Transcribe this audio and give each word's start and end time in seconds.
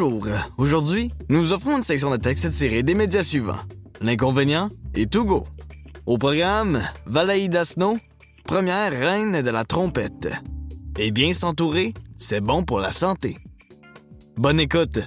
Aujourd'hui, 0.00 1.12
nous 1.28 1.52
offrons 1.52 1.78
une 1.78 1.82
section 1.82 2.10
de 2.10 2.16
texte 2.16 2.52
tirée 2.52 2.82
des 2.82 2.94
médias 2.94 3.24
suivants. 3.24 3.58
L'inconvénient 4.00 4.70
et 4.94 5.06
Togo. 5.06 5.46
Au 6.06 6.18
programme, 6.18 6.80
Valaïda 7.06 7.64
Snow, 7.64 7.98
première 8.44 8.92
reine 8.92 9.42
de 9.42 9.50
la 9.50 9.64
trompette. 9.64 10.28
Et 10.98 11.10
bien 11.10 11.32
s'entourer, 11.32 11.94
c'est 12.16 12.40
bon 12.40 12.62
pour 12.62 12.78
la 12.78 12.92
santé. 12.92 13.38
Bonne 14.36 14.60
écoute. 14.60 15.00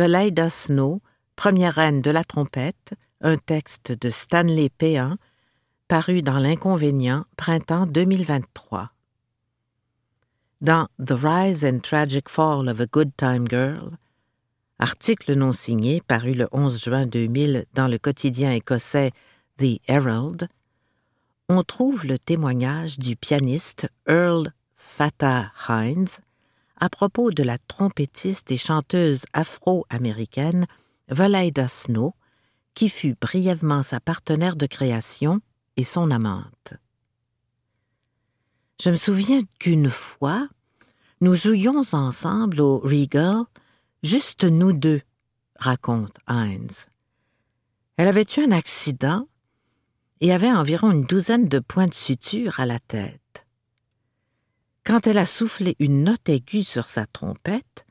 Velaida 0.00 0.48
Snow, 0.48 1.02
première 1.36 1.74
reine 1.74 2.00
de 2.00 2.10
la 2.10 2.24
trompette, 2.24 2.94
un 3.20 3.36
texte 3.36 3.92
de 3.92 4.08
Stanley 4.08 4.70
Péan, 4.70 5.18
paru 5.88 6.22
dans 6.22 6.38
L'Inconvénient, 6.38 7.26
printemps 7.36 7.84
2023. 7.84 8.86
Dans 10.62 10.88
The 11.04 11.12
Rise 11.12 11.66
and 11.66 11.80
Tragic 11.80 12.30
Fall 12.30 12.70
of 12.70 12.80
a 12.80 12.86
Good 12.86 13.10
Time 13.18 13.46
Girl, 13.46 13.98
article 14.78 15.34
non 15.34 15.52
signé 15.52 16.00
paru 16.00 16.32
le 16.32 16.48
11 16.50 16.82
juin 16.82 17.04
2000 17.04 17.66
dans 17.74 17.86
le 17.86 17.98
quotidien 17.98 18.52
écossais 18.52 19.10
The 19.58 19.82
Herald, 19.86 20.48
on 21.50 21.62
trouve 21.62 22.06
le 22.06 22.18
témoignage 22.18 22.98
du 22.98 23.16
pianiste 23.16 23.86
Earl 24.08 24.54
Fatah 24.76 25.52
Hines, 25.68 26.22
à 26.80 26.88
propos 26.88 27.30
de 27.30 27.42
la 27.42 27.58
trompettiste 27.58 28.50
et 28.50 28.56
chanteuse 28.56 29.24
afro-américaine 29.32 30.66
Valaida 31.08 31.68
Snow, 31.68 32.14
qui 32.74 32.88
fut 32.88 33.14
brièvement 33.20 33.82
sa 33.82 34.00
partenaire 34.00 34.56
de 34.56 34.66
création 34.66 35.40
et 35.76 35.84
son 35.84 36.10
amante. 36.10 36.74
Je 38.82 38.90
me 38.90 38.96
souviens 38.96 39.42
qu'une 39.58 39.90
fois, 39.90 40.48
nous 41.20 41.34
jouions 41.34 41.82
ensemble 41.92 42.60
au 42.62 42.78
Regal, 42.78 43.42
juste 44.02 44.44
nous 44.44 44.72
deux, 44.72 45.02
raconte 45.56 46.16
Heinz. 46.26 46.86
Elle 47.98 48.08
avait 48.08 48.24
eu 48.36 48.40
un 48.40 48.52
accident 48.52 49.28
et 50.22 50.32
avait 50.32 50.50
environ 50.50 50.92
une 50.92 51.04
douzaine 51.04 51.48
de 51.48 51.58
points 51.58 51.88
de 51.88 51.94
suture 51.94 52.58
à 52.60 52.64
la 52.64 52.78
tête. 52.78 53.19
Quand 54.84 55.06
elle 55.06 55.18
a 55.18 55.26
soufflé 55.26 55.76
une 55.78 56.04
note 56.04 56.28
aiguë 56.28 56.64
sur 56.64 56.84
sa 56.86 57.06
trompette, 57.06 57.86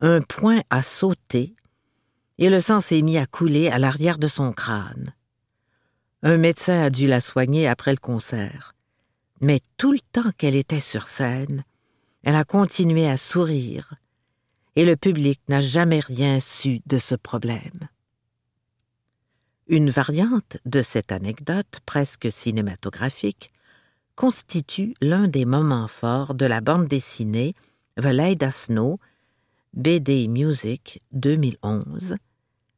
un 0.00 0.20
point 0.20 0.62
a 0.70 0.82
sauté 0.82 1.56
et 2.38 2.50
le 2.50 2.60
sang 2.60 2.80
s'est 2.80 3.02
mis 3.02 3.18
à 3.18 3.26
couler 3.26 3.68
à 3.68 3.78
l'arrière 3.78 4.18
de 4.18 4.28
son 4.28 4.52
crâne. 4.52 5.12
Un 6.22 6.36
médecin 6.36 6.82
a 6.82 6.90
dû 6.90 7.06
la 7.06 7.20
soigner 7.20 7.66
après 7.66 7.90
le 7.90 7.98
concert, 7.98 8.74
mais 9.40 9.60
tout 9.76 9.92
le 9.92 10.00
temps 10.12 10.30
qu'elle 10.36 10.54
était 10.54 10.80
sur 10.80 11.08
scène, 11.08 11.64
elle 12.22 12.36
a 12.36 12.44
continué 12.44 13.08
à 13.08 13.16
sourire, 13.16 13.94
et 14.76 14.84
le 14.84 14.96
public 14.96 15.40
n'a 15.48 15.60
jamais 15.60 16.00
rien 16.00 16.40
su 16.40 16.80
de 16.86 16.98
ce 16.98 17.14
problème. 17.14 17.88
Une 19.66 19.90
variante 19.90 20.58
de 20.64 20.82
cette 20.82 21.12
anecdote 21.12 21.80
presque 21.84 22.30
cinématographique 22.30 23.52
constitue 24.18 24.94
l'un 25.00 25.28
des 25.28 25.44
moments 25.44 25.86
forts 25.86 26.34
de 26.34 26.44
la 26.44 26.60
bande 26.60 26.88
dessinée 26.88 27.54
Valaida 27.96 28.50
Snow, 28.50 28.98
BD 29.74 30.26
Music 30.26 31.00
2011, 31.12 32.16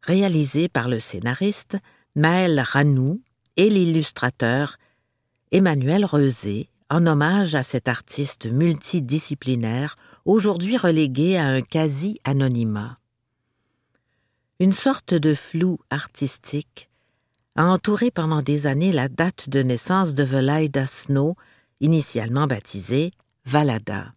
réalisée 0.02 0.68
par 0.68 0.86
le 0.86 0.98
scénariste 0.98 1.78
Maël 2.14 2.60
Ranou 2.60 3.22
et 3.56 3.70
l'illustrateur 3.70 4.76
Emmanuel 5.50 6.04
Reusé, 6.04 6.68
en 6.90 7.06
hommage 7.06 7.54
à 7.54 7.62
cet 7.62 7.88
artiste 7.88 8.44
multidisciplinaire 8.44 9.96
aujourd'hui 10.26 10.76
relégué 10.76 11.38
à 11.38 11.46
un 11.46 11.62
quasi-anonymat. 11.62 12.94
Une 14.58 14.74
sorte 14.74 15.14
de 15.14 15.32
flou 15.32 15.78
artistique 15.88 16.89
a 17.56 17.64
entouré 17.64 18.10
pendant 18.10 18.42
des 18.42 18.66
années 18.66 18.92
la 18.92 19.08
date 19.08 19.48
de 19.48 19.62
naissance 19.62 20.14
de 20.14 20.22
Velaida 20.22 20.86
Snow, 20.86 21.36
initialement 21.80 22.46
baptisée 22.46 23.10
Valada. 23.44 24.12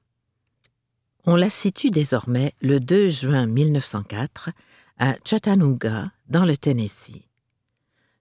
On 1.25 1.35
la 1.35 1.49
situe 1.49 1.89
désormais 1.89 2.53
le 2.61 2.79
2 2.79 3.07
juin 3.07 3.45
1904 3.45 4.49
à 4.99 5.15
Chattanooga, 5.25 6.11
dans 6.27 6.45
le 6.45 6.57
Tennessee. 6.57 7.23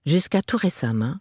Jusqu'à 0.05 0.41
tout 0.41 0.57
récemment, 0.57 1.17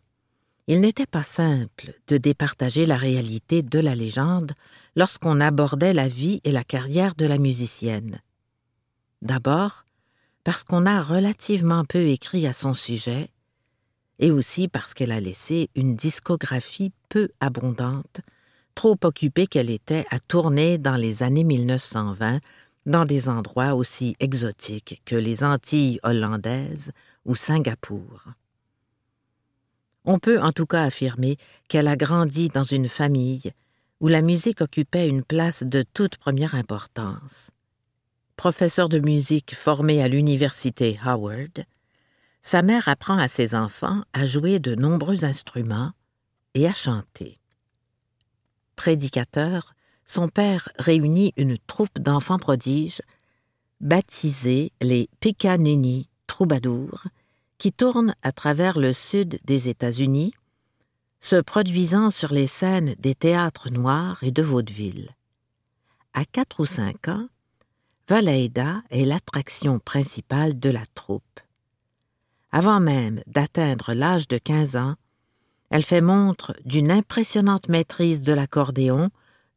il 0.69 0.81
n'était 0.81 1.07
pas 1.07 1.25
simple 1.25 1.95
de 2.07 2.17
départager 2.17 2.87
la 2.87 2.97
réalité 2.97 3.63
de 3.63 3.79
la 3.79 3.95
légende 3.95 4.53
lorsqu'on 4.95 5.41
abordait 5.41 5.93
la 5.93 6.09
vie 6.09 6.41
et 6.45 6.53
la 6.53 6.65
carrière 6.65 7.15
de 7.15 7.27
la 7.27 7.39
musicienne. 7.39 8.21
D'abord, 9.23 9.85
parce 10.45 10.65
qu'on 10.65 10.87
a 10.87 11.01
relativement 11.01 11.85
peu 11.85 12.07
écrit 12.09 12.47
à 12.47 12.53
son 12.53 12.75
sujet, 12.75 13.31
et 14.23 14.31
aussi 14.31 14.69
parce 14.69 14.95
qu'elle 14.95 15.13
a 15.13 15.21
laissé 15.21 15.69
une 15.75 15.97
discographie 15.97 16.93
peu 17.09 17.29
abondante, 17.41 18.21
trop 18.77 18.97
occupée 19.03 19.49
qu'elle 19.49 19.69
était 19.69 20.07
à 20.11 20.21
tourner 20.21 20.79
dans 20.79 20.95
les 20.95 21.25
années 21.25 21.45
1920 21.45 22.39
dans 22.87 23.05
des 23.05 23.29
endroits 23.29 23.75
aussi 23.75 24.17
exotiques 24.21 25.03
que 25.05 25.17
les 25.17 25.43
Antilles 25.43 25.99
hollandaises 26.05 26.93
ou 27.25 27.35
Singapour. 27.35 28.29
On 30.05 30.21
peut 30.21 30.41
en 30.41 30.53
tout 30.53 30.67
cas 30.67 30.85
affirmer 30.85 31.37
qu'elle 31.69 31.89
a 31.89 31.97
grandi 31.97 32.49
dans 32.49 32.65
une 32.65 32.89
famille 32.89 33.53
où 34.01 34.07
la 34.07 34.23
musique 34.23 34.61
occupait 34.61 35.09
une 35.09 35.25
place 35.25 35.65
de 35.65 35.85
toute 35.95 36.17
première 36.17 36.55
importance. 36.55 37.51
Professeur 38.37 38.89
de 38.89 39.01
musique 39.01 39.55
formé 39.55 40.03
à 40.03 40.09
l'université 40.09 40.99
Howard, 41.05 41.65
sa 42.43 42.63
mère 42.63 42.89
apprend 42.89 43.19
à 43.19 43.29
ses 43.29 43.55
enfants 43.55 44.03
à 44.13 44.27
jouer 44.27 44.59
de 44.59 44.75
nombreux 44.75 45.25
instruments 45.25 45.93
et 46.55 46.67
à 46.67 46.75
chanter. 46.75 47.39
Prédicateur, 48.77 49.75
son 50.07 50.29
père 50.29 50.69
réunit 50.79 51.33
une 51.37 51.57
troupe 51.57 51.99
d'enfants 51.99 52.39
prodiges, 52.39 53.01
baptisés 53.81 54.73
les 54.81 55.09
Picanini 55.21 56.09
Troubadours, 56.27 57.05
qui 57.59 57.73
tournent 57.73 58.15
à 58.23 58.33
travers 58.33 58.79
le 58.79 58.93
sud 58.93 59.39
des 59.45 59.69
États-Unis, 59.69 60.35
se 61.21 61.37
produisant 61.37 62.11
sur 62.11 62.33
les 62.33 62.49
scènes 62.49 62.97
des 62.99 63.15
théâtres 63.15 63.71
noirs 63.71 64.19
et 64.25 64.33
de 64.33 64.43
vaudeville. 64.43 65.11
À 66.13 66.25
quatre 66.25 66.61
ou 66.61 66.67
cinq 66.67 67.07
ans, 67.07 67.29
Valeida 68.09 68.83
est 68.91 69.05
l'attraction 69.05 69.79
principale 69.79 70.59
de 70.59 70.71
la 70.71 70.85
troupe. 70.95 71.41
Avant 72.53 72.81
même 72.81 73.23
d'atteindre 73.27 73.95
l'âge 73.95 74.29
de 74.29 74.37
quinze 74.37 74.77
ans, 74.77 74.95
elle 75.71 75.83
fait 75.83 76.03
montre 76.03 76.55
d'une 76.67 76.91
impressionnante 76.91 77.69
maîtrise 77.69 78.21
de 78.21 78.35
l'accordéon, 78.35 79.09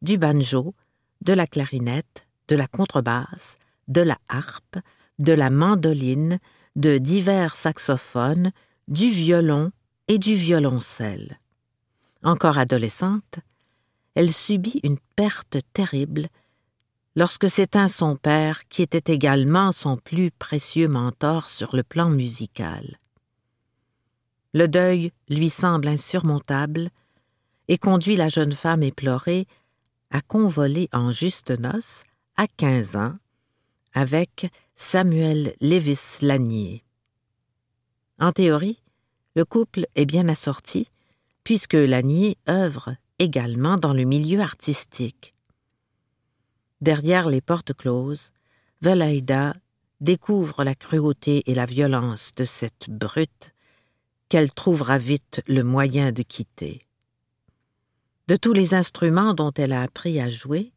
du 0.01 0.18
banjo, 0.18 0.74
de 1.21 1.33
la 1.33 1.45
clarinette, 1.45 2.25
de 2.47 2.56
la 2.56 2.68
contrebasse, 2.68 3.57
de 3.89 4.01
la 4.01 4.18
harpe, 4.30 4.77
de 5.19 5.33
la 5.33 5.50
mandoline, 5.50 6.39
de 6.77 6.97
divers 6.97 7.56
saxophones, 7.56 8.51
du 8.88 9.09
violon 9.09 9.71
et 10.07 10.18
du 10.18 10.36
violoncelle. 10.36 11.38
Encore 12.24 12.57
adolescente, 12.57 13.39
elle 14.15 14.31
subit 14.31 14.80
une 14.83 15.00
perte 15.18 15.57
terrible 15.74 16.30
lorsque 17.16 17.50
s'éteint 17.50 17.88
son 17.88 18.16
père, 18.16 18.68
qui 18.68 18.82
était 18.82 19.14
également 19.14 19.72
son 19.72 19.98
plus 19.98 20.32
précieux 20.32 20.88
mentor 20.88 21.50
sur 21.50 21.76
le 21.76 21.84
plan 21.84 22.10
musical. 22.10 22.98
Le 24.54 24.68
deuil 24.68 25.12
lui 25.30 25.50
semble 25.50 25.88
insurmontable 25.88 26.90
et 27.68 27.78
conduit 27.78 28.16
la 28.16 28.30
jeune 28.30 28.54
femme 28.54 28.84
éplorée 28.84 29.48
à 30.12 30.22
convoler 30.22 30.88
en 30.94 31.12
juste 31.12 31.52
noces, 31.52 32.04
à 32.38 32.48
quinze 32.48 32.96
ans, 32.96 33.16
avec 33.94 34.48
Samuel 34.76 35.56
Lévis 35.62 36.20
Lanier. 36.22 36.84
En 38.20 38.32
théorie, 38.32 38.82
le 39.36 39.44
couple 39.44 39.88
est 39.96 40.06
bien 40.06 40.30
assorti, 40.30 40.90
puisque 41.44 41.74
Lanier 41.74 42.38
œuvre 42.48 42.96
également 43.20 43.76
dans 43.76 43.94
le 43.94 44.04
milieu 44.04 44.40
artistique. 44.40 45.35
Derrière 46.86 47.28
les 47.28 47.42
portes 47.42 47.74
closes, 47.74 48.30
Velaïda 48.82 49.56
découvre 50.02 50.64
la 50.64 50.76
cruauté 50.76 51.42
et 51.48 51.56
la 51.56 51.66
violence 51.66 52.34
de 52.36 52.46
cette 52.46 52.90
brute 52.90 53.54
qu'elle 54.30 54.52
trouvera 54.52 55.00
vite 55.00 55.42
le 55.48 55.64
moyen 55.64 56.12
de 56.12 56.22
quitter. 56.22 56.86
De 58.28 58.36
tous 58.36 58.54
les 58.54 58.76
instruments 58.76 59.34
dont 59.34 59.52
elle 59.58 59.74
a 59.74 59.82
appris 59.82 60.20
à 60.20 60.30
jouer, 60.30 60.72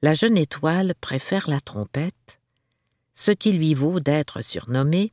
la 0.00 0.14
jeune 0.14 0.38
étoile 0.38 0.94
préfère 1.00 1.50
la 1.50 1.60
trompette, 1.60 2.40
ce 3.14 3.32
qui 3.32 3.52
lui 3.52 3.74
vaut 3.74 4.00
d'être 4.00 4.42
surnommée 4.42 5.12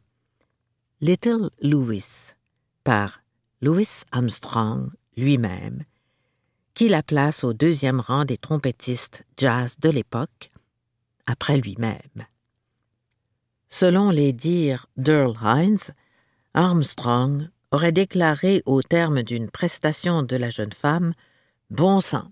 Little 1.02 1.50
Louis 1.62 2.06
par 2.84 3.22
Louis 3.62 3.88
Armstrong 4.12 4.90
lui-même, 5.18 5.84
qui 6.80 6.88
la 6.88 7.04
place 7.04 7.44
au 7.44 7.52
deuxième 7.52 8.00
rang 8.00 8.24
des 8.24 8.38
trompettistes 8.38 9.26
jazz 9.36 9.76
de 9.82 9.90
l'époque, 9.90 10.50
après 11.26 11.58
lui-même. 11.58 12.26
Selon 13.68 14.12
les 14.12 14.32
dires 14.32 14.86
d'Earl 14.96 15.38
Hines, 15.44 15.94
Armstrong 16.54 17.50
aurait 17.72 17.92
déclaré 17.92 18.64
au 18.66 18.82
terme 18.82 19.24
d'une 19.24 19.50
prestation 19.50 20.24
de 20.24 20.38
la 20.38 20.50
jeune 20.50 20.72
femme 20.72 21.12
Bon 21.70 22.00
sang, 22.00 22.32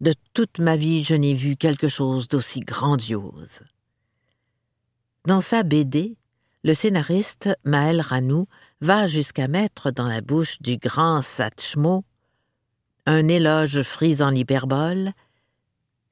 de 0.00 0.12
toute 0.34 0.58
ma 0.58 0.76
vie 0.76 1.04
je 1.04 1.14
n'ai 1.14 1.34
vu 1.34 1.54
quelque 1.54 1.86
chose 1.86 2.26
d'aussi 2.26 2.58
grandiose. 2.58 3.60
Dans 5.24 5.40
sa 5.40 5.62
BD, 5.62 6.16
le 6.64 6.74
scénariste 6.74 7.50
Maël 7.62 8.00
Ranou 8.00 8.48
va 8.80 9.06
jusqu'à 9.06 9.46
mettre 9.46 9.92
dans 9.92 10.08
la 10.08 10.20
bouche 10.20 10.60
du 10.62 10.78
grand 10.78 11.22
Satchmo 11.22 12.04
un 13.08 13.26
éloge 13.26 13.82
frisant 13.82 14.28
l'hyperbole. 14.28 15.12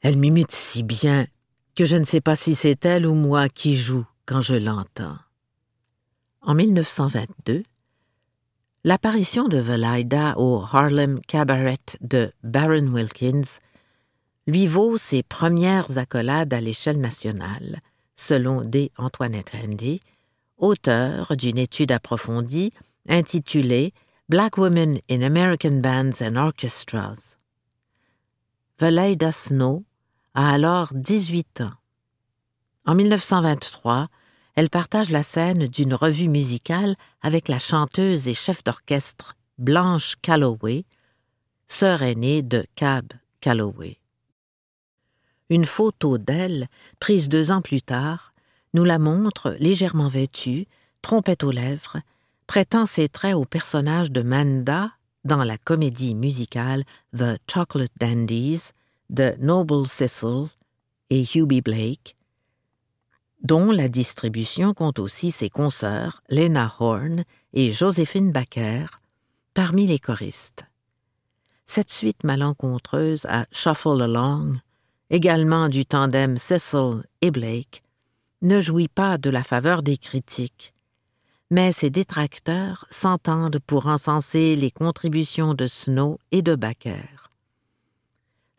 Elle 0.01 0.17
m'imite 0.17 0.53
si 0.53 0.83
bien 0.83 1.27
que 1.75 1.85
je 1.85 1.97
ne 1.97 2.05
sais 2.05 2.23
pas 2.23 2.37
si 2.37 2.55
c'est 2.55 2.87
elle 2.87 3.07
ou 3.07 3.15
moi 3.15 3.51
qui 3.51 3.77
joue 3.77 4.07
quand 4.25 4.41
je 4.41 4.55
l'entends. 4.55 5.19
En 6.41 6.55
1922, 6.55 7.65
l'apparition 8.85 9.47
de 9.47 9.59
Valaida 9.59 10.39
au 10.39 10.63
Harlem 10.63 11.21
Cabaret 11.21 11.77
de 12.01 12.33
Baron 12.43 12.87
Wilkins 12.87 13.59
lui 14.47 14.67
vaut 14.67 14.97
ses 14.97 15.23
premières 15.23 15.99
accolades 15.99 16.55
à 16.55 16.61
l'échelle 16.61 17.01
nationale, 17.01 17.81
selon 18.15 18.63
D. 18.63 18.91
Antoinette 18.97 19.53
Handy, 19.55 20.01
auteur 20.57 21.37
d'une 21.37 21.59
étude 21.59 21.93
approfondie 21.93 22.73
intitulée 23.07 23.93
Black 24.28 24.58
Women 24.58 24.99
in 25.08 25.23
American 25.23 25.81
Bands 25.81 26.20
and 26.20 26.37
Orchestras. 26.37 27.38
Valaida 28.81 29.31
Snow 29.31 29.84
a 30.34 30.50
alors 30.50 30.93
18 30.94 31.61
ans. 31.61 31.75
En 32.87 32.96
1923, 32.96 34.08
elle 34.56 34.69
partage 34.69 35.11
la 35.11 35.23
scène 35.23 35.69
d'une 35.69 35.94
revue 35.94 36.26
musicale 36.26 36.96
avec 37.23 37.46
la 37.46 37.61
chanteuse 37.61 38.26
et 38.26 38.34
chef 38.34 38.64
d'orchestre 38.64 39.37
Blanche 39.58 40.17
Calloway, 40.23 40.84
sœur 41.69 42.02
aînée 42.02 42.43
de 42.43 42.67
Cab 42.75 43.12
Calloway. 43.40 44.00
Une 45.50 45.67
photo 45.67 46.19
d'elle, 46.19 46.67
prise 46.99 47.28
deux 47.28 47.52
ans 47.52 47.62
plus 47.62 47.81
tard, 47.81 48.32
nous 48.75 48.82
la 48.82 48.99
montre 48.99 49.55
légèrement 49.61 50.08
vêtue, 50.08 50.67
trompette 51.00 51.44
aux 51.44 51.52
lèvres, 51.52 51.99
prêtant 52.47 52.87
ses 52.87 53.09
traits 53.09 53.35
au 53.35 53.45
personnage 53.45 54.11
de 54.13 54.23
Manda 54.23 54.93
dans 55.25 55.43
la 55.43 55.59
comédie 55.59 56.15
musicale 56.15 56.85
The 57.17 57.39
Chocolate 57.51 57.93
Dandies 57.99 58.71
de 59.11 59.35
Noble 59.39 59.87
Cecil 59.87 60.47
et 61.11 61.25
Hubie 61.35 61.61
Blake, 61.61 62.17
dont 63.43 63.71
la 63.71 63.89
distribution 63.89 64.75
compte 64.75 64.99
aussi 64.99 65.31
ses 65.31 65.51
consoeurs 65.51 66.23
Lena 66.29 66.73
Horne 66.79 67.25
et 67.53 67.73
Joséphine 67.73 68.33
Baker 68.33 68.87
parmi 69.55 69.87
les 69.87 69.99
choristes. 69.99 70.65
Cette 71.67 71.91
suite 71.91 72.23
malencontreuse 72.23 73.27
à 73.27 73.47
Shuffle 73.51 74.03
Along, 74.03 74.61
également 75.11 75.69
du 75.69 75.85
tandem 75.85 76.37
Cecil 76.37 77.03
et 77.23 77.31
Blake, 77.31 77.83
ne 78.43 78.61
jouit 78.61 78.89
pas 78.89 79.19
de 79.19 79.31
la 79.31 79.43
faveur 79.43 79.83
des 79.83 79.97
critiques, 79.97 80.75
mais 81.51 81.73
ses 81.73 81.91
détracteurs 81.91 82.87
s'entendent 82.91 83.61
pour 83.61 83.87
encenser 83.87 84.57
les 84.57 84.71
contributions 84.71 85.55
de 85.55 85.67
Snow 85.67 86.19
et 86.33 86.43
de 86.43 86.55
Baker. 86.55 87.31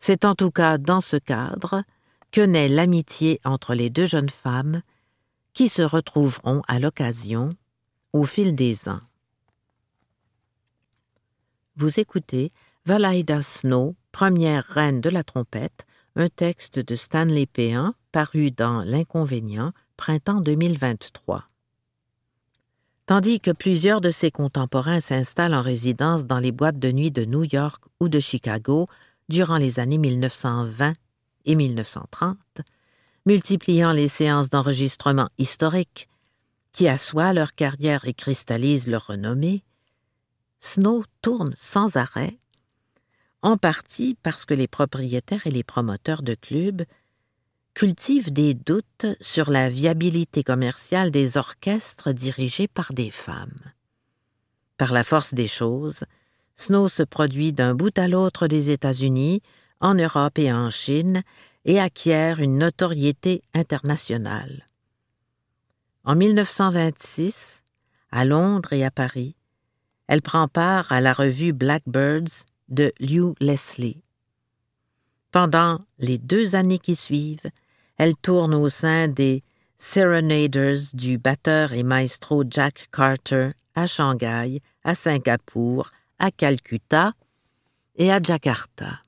C'est 0.00 0.24
en 0.24 0.34
tout 0.34 0.50
cas 0.50 0.78
dans 0.78 1.00
ce 1.00 1.16
cadre 1.16 1.82
que 2.30 2.40
naît 2.40 2.68
l'amitié 2.68 3.40
entre 3.44 3.74
les 3.74 3.90
deux 3.90 4.06
jeunes 4.06 4.30
femmes 4.30 4.82
qui 5.54 5.68
se 5.68 5.82
retrouveront 5.82 6.62
à 6.68 6.78
l'occasion 6.78 7.50
au 8.12 8.24
fil 8.24 8.54
des 8.54 8.88
ans. 8.88 9.00
Vous 11.76 12.00
écoutez 12.00 12.50
Valaida 12.86 13.42
Snow, 13.42 13.96
première 14.12 14.64
reine 14.64 15.00
de 15.00 15.10
la 15.10 15.22
trompette, 15.22 15.84
un 16.16 16.28
texte 16.28 16.78
de 16.78 16.94
Stanley 16.94 17.46
Péan 17.46 17.94
paru 18.12 18.50
dans 18.50 18.82
L'Inconvénient, 18.82 19.72
printemps 19.96 20.40
2023. 20.40 21.44
Tandis 23.08 23.40
que 23.40 23.50
plusieurs 23.50 24.02
de 24.02 24.10
ses 24.10 24.30
contemporains 24.30 25.00
s'installent 25.00 25.54
en 25.54 25.62
résidence 25.62 26.26
dans 26.26 26.38
les 26.38 26.52
boîtes 26.52 26.78
de 26.78 26.92
nuit 26.92 27.10
de 27.10 27.24
New 27.24 27.44
York 27.44 27.82
ou 28.00 28.10
de 28.10 28.20
Chicago 28.20 28.86
durant 29.30 29.56
les 29.56 29.80
années 29.80 29.96
1920 29.96 30.92
et 31.46 31.54
1930, 31.54 32.36
multipliant 33.24 33.92
les 33.92 34.08
séances 34.08 34.50
d'enregistrement 34.50 35.30
historiques 35.38 36.06
qui 36.72 36.86
assoient 36.86 37.32
leur 37.32 37.54
carrière 37.54 38.06
et 38.06 38.12
cristallisent 38.12 38.88
leur 38.88 39.06
renommée, 39.06 39.64
Snow 40.60 41.02
tourne 41.22 41.54
sans 41.56 41.96
arrêt, 41.96 42.38
en 43.40 43.56
partie 43.56 44.18
parce 44.22 44.44
que 44.44 44.52
les 44.52 44.68
propriétaires 44.68 45.46
et 45.46 45.50
les 45.50 45.64
promoteurs 45.64 46.20
de 46.20 46.34
clubs 46.34 46.84
cultivent 47.78 48.32
des 48.32 48.54
doutes 48.54 49.06
sur 49.20 49.52
la 49.52 49.70
viabilité 49.70 50.42
commerciale 50.42 51.12
des 51.12 51.36
orchestres 51.36 52.12
dirigés 52.12 52.66
par 52.66 52.92
des 52.92 53.08
femmes. 53.08 53.70
Par 54.78 54.92
la 54.92 55.04
force 55.04 55.32
des 55.32 55.46
choses, 55.46 56.02
Snow 56.56 56.88
se 56.88 57.04
produit 57.04 57.52
d'un 57.52 57.76
bout 57.76 57.96
à 57.96 58.08
l'autre 58.08 58.48
des 58.48 58.70
États-Unis 58.70 59.42
en 59.78 59.94
Europe 59.94 60.40
et 60.40 60.52
en 60.52 60.70
Chine 60.70 61.22
et 61.66 61.78
acquiert 61.78 62.40
une 62.40 62.58
notoriété 62.58 63.42
internationale. 63.54 64.66
En 66.02 66.16
1926, 66.16 67.62
à 68.10 68.24
Londres 68.24 68.72
et 68.72 68.84
à 68.84 68.90
Paris, 68.90 69.36
elle 70.08 70.22
prend 70.22 70.48
part 70.48 70.90
à 70.90 71.00
la 71.00 71.12
revue 71.12 71.52
Blackbirds 71.52 72.44
de 72.70 72.92
Lew 72.98 73.36
Leslie. 73.38 74.02
Pendant 75.30 75.78
les 76.00 76.18
deux 76.18 76.56
années 76.56 76.80
qui 76.80 76.96
suivent, 76.96 77.52
elle 77.98 78.16
tourne 78.16 78.54
au 78.54 78.68
sein 78.68 79.08
des 79.08 79.42
Serenaders 79.78 80.94
du 80.94 81.18
batteur 81.18 81.72
et 81.72 81.82
maestro 81.82 82.44
Jack 82.48 82.88
Carter 82.90 83.50
à 83.74 83.86
Shanghai, 83.86 84.60
à 84.82 84.94
Singapour, 84.94 85.90
à 86.18 86.30
Calcutta 86.30 87.10
et 87.96 88.10
à 88.10 88.20
Jakarta. 88.20 89.00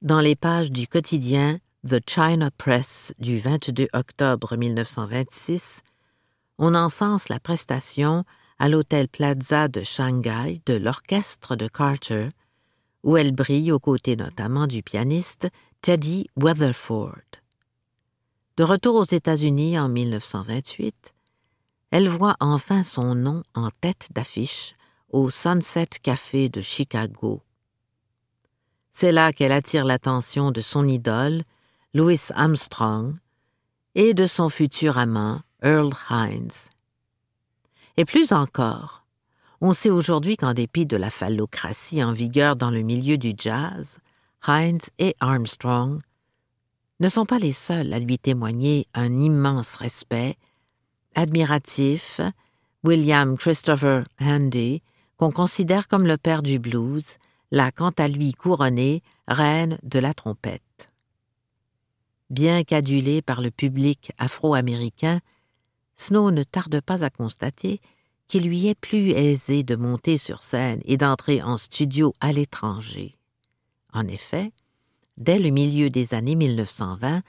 Dans 0.00 0.20
les 0.20 0.36
pages 0.36 0.70
du 0.70 0.86
quotidien 0.86 1.58
The 1.86 1.98
China 2.08 2.50
Press 2.56 3.12
du 3.18 3.40
22 3.40 3.88
octobre 3.92 4.56
1926, 4.56 5.82
on 6.58 6.74
encense 6.74 7.28
la 7.28 7.40
prestation 7.40 8.24
à 8.58 8.68
l'hôtel 8.68 9.08
Plaza 9.08 9.68
de 9.68 9.82
Shanghai 9.82 10.60
de 10.66 10.74
l'orchestre 10.74 11.56
de 11.56 11.68
Carter, 11.68 12.28
où 13.02 13.16
elle 13.16 13.32
brille 13.32 13.72
aux 13.72 13.78
côtés 13.78 14.16
notamment 14.16 14.66
du 14.66 14.82
pianiste 14.82 15.48
Teddy 15.82 16.26
Weatherford. 16.36 17.37
De 18.58 18.64
retour 18.64 18.96
aux 18.96 19.04
États-Unis 19.04 19.78
en 19.78 19.88
1928, 19.88 21.14
elle 21.90 22.08
voit 22.08 22.36
enfin 22.40 22.82
son 22.82 23.14
nom 23.14 23.42
en 23.54 23.70
tête 23.70 24.08
d'affiche 24.12 24.74
au 25.10 25.30
Sunset 25.30 25.88
Café 26.02 26.50
de 26.50 26.60
Chicago 26.60 27.42
c'est 29.00 29.12
là 29.12 29.32
qu'elle 29.32 29.52
attire 29.52 29.84
l'attention 29.84 30.50
de 30.50 30.60
son 30.60 30.88
idole, 30.88 31.44
Louis 31.94 32.18
Armstrong, 32.34 33.14
et 33.94 34.12
de 34.12 34.26
son 34.26 34.48
futur 34.48 34.98
amant, 34.98 35.40
Earl 35.62 35.92
Hines. 36.10 36.72
Et 37.96 38.04
plus 38.04 38.32
encore, 38.32 39.06
on 39.60 39.72
sait 39.72 39.90
aujourd'hui 39.90 40.36
qu'en 40.36 40.52
dépit 40.52 40.84
de 40.84 40.96
la 40.96 41.10
phallocratie 41.10 42.02
en 42.02 42.12
vigueur 42.12 42.56
dans 42.56 42.72
le 42.72 42.82
milieu 42.82 43.18
du 43.18 43.34
jazz, 43.38 44.00
Hines 44.48 44.80
et 44.98 45.14
Armstrong 45.20 46.00
ne 47.00 47.08
sont 47.08 47.26
pas 47.26 47.38
les 47.38 47.52
seuls 47.52 47.92
à 47.92 47.98
lui 47.98 48.18
témoigner 48.18 48.86
un 48.94 49.20
immense 49.20 49.76
respect, 49.76 50.36
admiratif, 51.14 52.20
William 52.84 53.36
Christopher 53.36 54.04
Handy, 54.20 54.82
qu'on 55.16 55.30
considère 55.30 55.88
comme 55.88 56.06
le 56.06 56.16
père 56.16 56.42
du 56.42 56.58
blues, 56.58 57.16
l'a 57.50 57.72
quant 57.72 57.92
à 57.98 58.08
lui 58.08 58.32
couronnée 58.32 59.02
reine 59.26 59.78
de 59.82 59.98
la 59.98 60.14
trompette. 60.14 60.92
Bien 62.30 62.62
qu'adulé 62.62 63.22
par 63.22 63.40
le 63.40 63.50
public 63.50 64.12
afro-américain, 64.18 65.20
Snow 65.96 66.30
ne 66.30 66.42
tarde 66.42 66.80
pas 66.80 67.04
à 67.04 67.10
constater 67.10 67.80
qu'il 68.28 68.44
lui 68.46 68.68
est 68.68 68.74
plus 68.74 69.10
aisé 69.10 69.62
de 69.64 69.74
monter 69.74 70.18
sur 70.18 70.42
scène 70.42 70.80
et 70.84 70.96
d'entrer 70.96 71.42
en 71.42 71.56
studio 71.56 72.14
à 72.20 72.30
l'étranger. 72.30 73.16
En 73.92 74.06
effet, 74.06 74.52
dès 75.18 75.38
le 75.38 75.50
milieu 75.50 75.90
des 75.90 76.14
années 76.14 76.36
1920, 76.36 77.22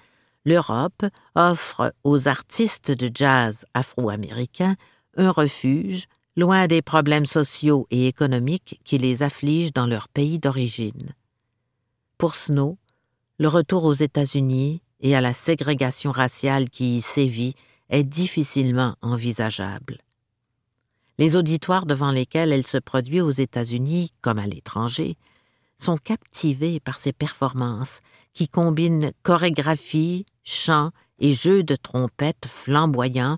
l'Europe 0.45 1.05
offre 1.35 1.93
aux 2.03 2.27
artistes 2.27 2.91
de 2.91 3.11
jazz 3.13 3.65
afro-américains 3.73 4.75
un 5.17 5.31
refuge 5.31 6.05
loin 6.37 6.67
des 6.67 6.81
problèmes 6.81 7.25
sociaux 7.25 7.87
et 7.91 8.07
économiques 8.07 8.79
qui 8.85 8.97
les 8.97 9.23
affligent 9.23 9.73
dans 9.73 9.87
leur 9.87 10.07
pays 10.07 10.39
d'origine. 10.39 11.13
Pour 12.17 12.35
Snow, 12.35 12.77
le 13.37 13.47
retour 13.47 13.83
aux 13.85 13.93
États-Unis 13.93 14.81
et 15.01 15.15
à 15.15 15.21
la 15.21 15.33
ségrégation 15.33 16.11
raciale 16.11 16.69
qui 16.69 16.97
y 16.97 17.01
sévit 17.01 17.55
est 17.89 18.03
difficilement 18.03 18.95
envisageable. 19.01 19.97
Les 21.17 21.35
auditoires 21.35 21.85
devant 21.85 22.11
lesquels 22.11 22.53
elle 22.53 22.67
se 22.67 22.77
produit 22.77 23.19
aux 23.19 23.31
États-Unis 23.31 24.11
comme 24.21 24.39
à 24.39 24.47
l'étranger 24.47 25.17
sont 25.79 25.97
captivés 25.97 26.79
par 26.79 26.99
ses 26.99 27.13
performances 27.13 28.01
qui 28.33 28.47
combinent 28.47 29.11
chorégraphie, 29.23 30.25
chant 30.43 30.91
et 31.19 31.33
jeux 31.33 31.63
de 31.63 31.75
trompette 31.75 32.45
flamboyants, 32.47 33.37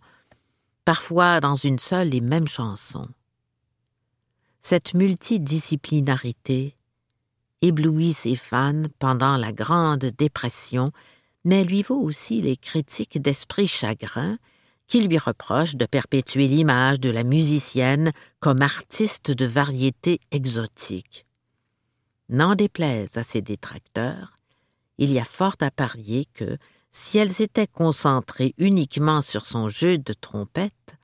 parfois 0.85 1.39
dans 1.39 1.55
une 1.55 1.79
seule 1.79 2.13
et 2.13 2.21
même 2.21 2.47
chanson. 2.47 3.07
Cette 4.61 4.93
multidisciplinarité 4.93 6.75
éblouit 7.61 8.13
ses 8.13 8.35
fans 8.35 8.83
pendant 8.99 9.37
la 9.37 9.51
Grande 9.51 10.05
Dépression, 10.05 10.91
mais 11.43 11.63
lui 11.63 11.83
vaut 11.83 11.99
aussi 11.99 12.41
les 12.41 12.57
critiques 12.57 13.21
d'esprit 13.21 13.67
chagrin 13.67 14.37
qui 14.87 15.01
lui 15.01 15.17
reprochent 15.17 15.75
de 15.75 15.85
perpétuer 15.85 16.47
l'image 16.47 16.99
de 16.99 17.09
la 17.09 17.23
musicienne 17.23 18.11
comme 18.39 18.61
artiste 18.61 19.31
de 19.31 19.45
variété 19.45 20.19
exotique. 20.31 21.25
N'en 22.31 22.55
déplaise 22.55 23.17
à 23.17 23.23
ses 23.23 23.41
détracteurs, 23.41 24.39
il 24.97 25.11
y 25.11 25.19
a 25.19 25.25
fort 25.25 25.57
à 25.59 25.69
parier 25.69 26.25
que, 26.33 26.57
si 26.89 27.17
elle 27.17 27.29
s'était 27.29 27.67
concentrée 27.67 28.55
uniquement 28.57 29.21
sur 29.21 29.45
son 29.45 29.67
jeu 29.67 29.97
de 29.97 30.13
trompette, 30.13 30.95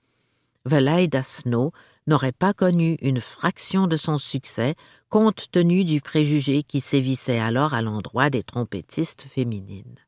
Velaida 0.64 1.24
Snow 1.24 1.74
n'aurait 2.08 2.32
pas 2.32 2.54
connu 2.54 2.98
une 3.02 3.20
fraction 3.20 3.88
de 3.88 3.98
son 3.98 4.18
succès 4.18 4.76
compte 5.10 5.52
tenu 5.52 5.84
du 5.84 6.00
préjugé 6.00 6.64
qui 6.64 6.80
sévissait 6.80 7.40
alors 7.40 7.74
à 7.74 7.82
l'endroit 7.82 8.30
des 8.30 8.44
trompettistes 8.44 9.24
féminines. 9.24 10.00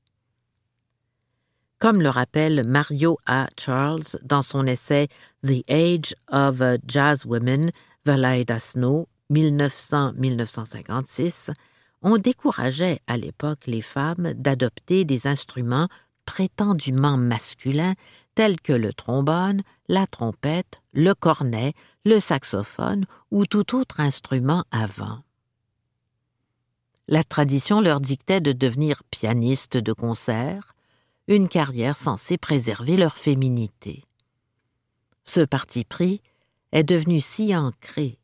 Comme 1.79 2.01
le 2.01 2.09
rappelle 2.09 2.65
Mario 2.65 3.17
A. 3.25 3.47
Charles 3.59 4.03
dans 4.21 4.41
son 4.41 4.65
essai 4.65 5.09
The 5.45 5.69
Age 5.69 6.15
of 6.31 6.61
Jazz 6.87 7.25
Women, 7.25 7.71
Velaida 8.05 8.61
Snow, 8.61 9.09
1900-1956, 9.31 11.51
on 12.01 12.17
décourageait 12.17 13.01
à 13.07 13.17
l'époque 13.17 13.67
les 13.67 13.81
femmes 13.81 14.33
d'adopter 14.33 15.05
des 15.05 15.27
instruments 15.27 15.89
prétendument 16.25 17.17
masculins 17.17 17.95
tels 18.35 18.59
que 18.61 18.73
le 18.73 18.93
trombone, 18.93 19.61
la 19.87 20.07
trompette, 20.07 20.81
le 20.93 21.13
cornet, 21.13 21.73
le 22.05 22.19
saxophone 22.19 23.05
ou 23.31 23.45
tout 23.45 23.75
autre 23.75 23.99
instrument 23.99 24.63
avant. 24.71 25.19
La 27.07 27.23
tradition 27.23 27.81
leur 27.81 27.99
dictait 27.99 28.41
de 28.41 28.51
devenir 28.51 29.03
pianistes 29.09 29.77
de 29.77 29.93
concert, 29.93 30.75
une 31.27 31.49
carrière 31.49 31.97
censée 31.97 32.37
préserver 32.37 32.97
leur 32.97 33.17
féminité. 33.17 34.03
Ce 35.25 35.41
parti 35.41 35.83
pris 35.83 36.21
est 36.71 36.83
devenu 36.83 37.19
si 37.19 37.55
ancré 37.55 38.18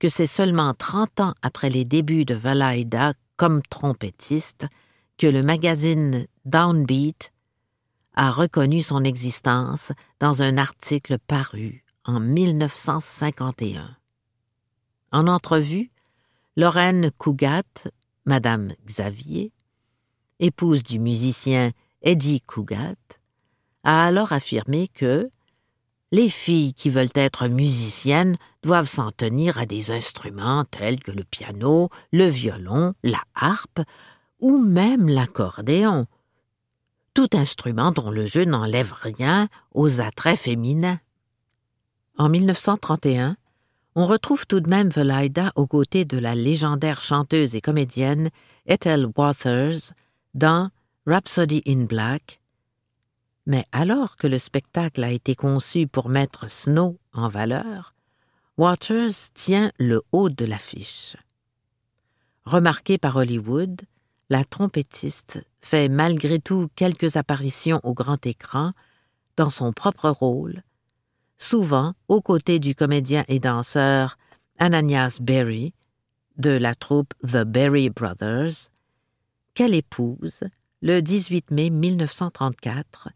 que 0.00 0.08
c'est 0.08 0.26
seulement 0.26 0.74
trente 0.74 1.20
ans 1.20 1.34
après 1.42 1.70
les 1.70 1.84
débuts 1.84 2.24
de 2.24 2.34
Valaida 2.34 3.12
comme 3.36 3.62
trompettiste 3.62 4.66
que 5.18 5.26
le 5.26 5.42
magazine 5.42 6.26
Downbeat 6.46 7.32
a 8.14 8.30
reconnu 8.30 8.82
son 8.82 9.04
existence 9.04 9.92
dans 10.18 10.42
un 10.42 10.58
article 10.58 11.18
paru 11.18 11.84
en 12.04 12.18
1951. 12.18 13.96
En 15.12 15.26
entrevue, 15.26 15.90
Lorraine 16.56 17.10
Cougat, 17.18 17.62
Madame 18.24 18.72
Xavier, 18.86 19.52
épouse 20.38 20.82
du 20.82 20.98
musicien 20.98 21.72
Eddie 22.02 22.40
Cougat, 22.40 22.96
a 23.84 24.04
alors 24.04 24.32
affirmé 24.32 24.88
que 24.88 25.30
les 26.12 26.28
filles 26.28 26.74
qui 26.74 26.90
veulent 26.90 27.08
être 27.14 27.48
musiciennes 27.48 28.36
doivent 28.62 28.88
s'en 28.88 29.10
tenir 29.10 29.58
à 29.58 29.66
des 29.66 29.90
instruments 29.90 30.64
tels 30.64 31.00
que 31.00 31.12
le 31.12 31.24
piano, 31.24 31.88
le 32.12 32.26
violon, 32.26 32.94
la 33.02 33.22
harpe 33.34 33.80
ou 34.40 34.58
même 34.58 35.08
l'accordéon, 35.08 36.06
tout 37.14 37.28
instrument 37.34 37.92
dont 37.92 38.10
le 38.10 38.26
jeu 38.26 38.44
n'enlève 38.44 38.92
rien 38.92 39.48
aux 39.72 40.00
attraits 40.00 40.38
féminins. 40.38 41.00
En 42.18 42.28
1931, 42.28 43.36
on 43.96 44.06
retrouve 44.06 44.46
tout 44.46 44.60
de 44.60 44.70
même 44.70 44.88
Velaida 44.88 45.52
aux 45.56 45.66
côtés 45.66 46.04
de 46.04 46.18
la 46.18 46.34
légendaire 46.34 47.02
chanteuse 47.02 47.54
et 47.54 47.60
comédienne 47.60 48.30
Ethel 48.66 49.06
Waters 49.16 49.92
dans 50.34 50.70
Rhapsody 51.06 51.62
in 51.66 51.84
Black, 51.84 52.39
mais 53.50 53.66
alors 53.72 54.16
que 54.16 54.28
le 54.28 54.38
spectacle 54.38 55.02
a 55.02 55.10
été 55.10 55.34
conçu 55.34 55.88
pour 55.88 56.08
mettre 56.08 56.48
Snow 56.48 57.00
en 57.12 57.26
valeur, 57.26 57.96
Waters 58.56 59.32
tient 59.34 59.72
le 59.76 60.02
haut 60.12 60.30
de 60.30 60.44
l'affiche. 60.44 61.16
Remarquée 62.44 62.96
par 62.96 63.16
Hollywood, 63.16 63.82
la 64.28 64.44
trompettiste 64.44 65.40
fait 65.60 65.88
malgré 65.88 66.38
tout 66.38 66.68
quelques 66.76 67.16
apparitions 67.16 67.80
au 67.82 67.92
grand 67.92 68.24
écran 68.24 68.70
dans 69.36 69.50
son 69.50 69.72
propre 69.72 70.10
rôle, 70.10 70.62
souvent 71.36 71.94
aux 72.06 72.20
côtés 72.20 72.60
du 72.60 72.76
comédien 72.76 73.24
et 73.26 73.40
danseur 73.40 74.16
Ananias 74.60 75.18
Berry 75.20 75.74
de 76.36 76.50
la 76.50 76.76
troupe 76.76 77.14
The 77.24 77.42
Berry 77.42 77.90
Brothers, 77.90 78.70
qu'elle 79.54 79.74
épouse 79.74 80.44
le 80.82 81.00
18 81.00 81.50
mai 81.50 81.70
1934 81.70 83.08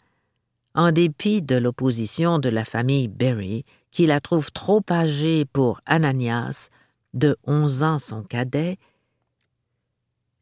en 0.75 0.93
dépit 0.93 1.43
de 1.43 1.57
l'opposition 1.57 2.39
de 2.39 2.49
la 2.49 2.65
famille 2.65 3.09
Berry, 3.09 3.65
qui 3.91 4.07
la 4.07 4.21
trouve 4.21 4.51
trop 4.53 4.83
âgée 4.91 5.45
pour 5.45 5.81
Ananias, 5.87 6.69
de 7.13 7.37
onze 7.45 7.83
ans 7.83 7.99
son 7.99 8.23
cadet, 8.23 8.79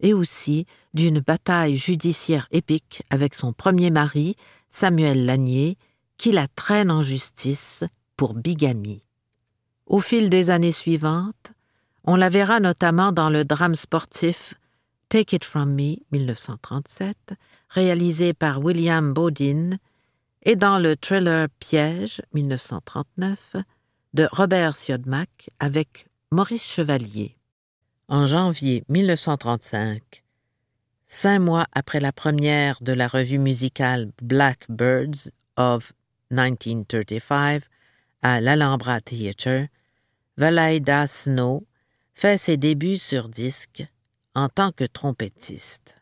et 0.01 0.15
aussi 0.15 0.67
d'une 0.95 1.21
bataille 1.21 1.77
judiciaire 1.77 2.49
épique 2.51 3.03
avec 3.11 3.35
son 3.35 3.53
premier 3.53 3.91
mari, 3.91 4.37
Samuel 4.69 5.27
Lanier, 5.27 5.77
qui 6.17 6.33
la 6.33 6.49
traîne 6.49 6.91
en 6.91 7.03
justice 7.03 7.85
pour 8.17 8.35
bigamie. 8.35 9.03
Au 9.87 10.01
fil 10.01 10.31
des 10.31 10.51
années 10.51 10.73
suivantes, 10.73 11.53
on 12.05 12.17
la 12.17 12.29
verra 12.29 12.59
notamment 12.59 13.13
dans 13.13 13.31
le 13.31 13.45
drame 13.45 13.75
sportif 13.75 14.55
Take 15.09 15.37
It 15.37 15.45
From 15.45 15.75
Me 15.75 15.97
1937, 16.11 17.35
réalisé 17.69 18.33
par 18.33 18.65
William 18.65 19.13
Bodin 19.13 19.77
et 20.43 20.57
dans 20.57 20.79
le 20.79 20.97
thriller 20.97 21.49
Piège 21.61 22.21
1939 22.35 23.57
de 24.15 24.29
Robert 24.33 24.77
Siodmak 24.77 25.51
avec 25.61 26.07
Maurice 26.31 26.65
Chevalier. 26.65 27.37
En 28.09 28.27
janvier 28.27 28.85
1935, 28.89 30.25
cinq 31.07 31.39
mois 31.39 31.67
après 31.73 32.01
la 32.01 32.13
première 32.13 32.83
de 32.83 32.93
la 32.93 33.07
revue 33.07 33.39
musicale 33.39 34.11
Blackbirds 34.21 35.31
of 35.57 35.93
1935 36.31 37.63
à 38.23 38.41
l'Alhambra 38.41 39.01
Theatre, 39.01 39.69
Valaida 40.37 41.07
Snow 41.07 41.67
fait 42.15 42.39
ses 42.39 42.57
débuts 42.57 42.97
sur 42.97 43.29
disque 43.29 43.85
en 44.35 44.49
tant 44.49 44.73
que 44.73 44.85
trompettiste. 44.85 45.95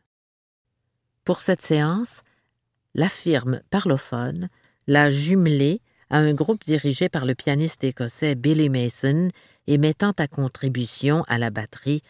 Pour 1.25 1.40
cette 1.40 1.62
séance, 1.62 2.23
la 2.94 3.09
firme 3.09 3.61
parlophone 3.70 4.49
l'a 4.87 5.11
jumelé 5.11 5.80
à 6.11 6.18
un 6.18 6.35
groupe 6.35 6.64
dirigé 6.64 7.09
par 7.09 7.25
le 7.25 7.35
pianiste 7.35 7.85
écossais 7.85 8.35
Billy 8.35 8.68
Mason 8.68 9.28
et 9.66 9.78
mettant 9.78 10.12
à 10.12 10.26
contribution 10.26 11.25
à 11.28 11.38
la 11.38 11.50
batterie 11.50 12.02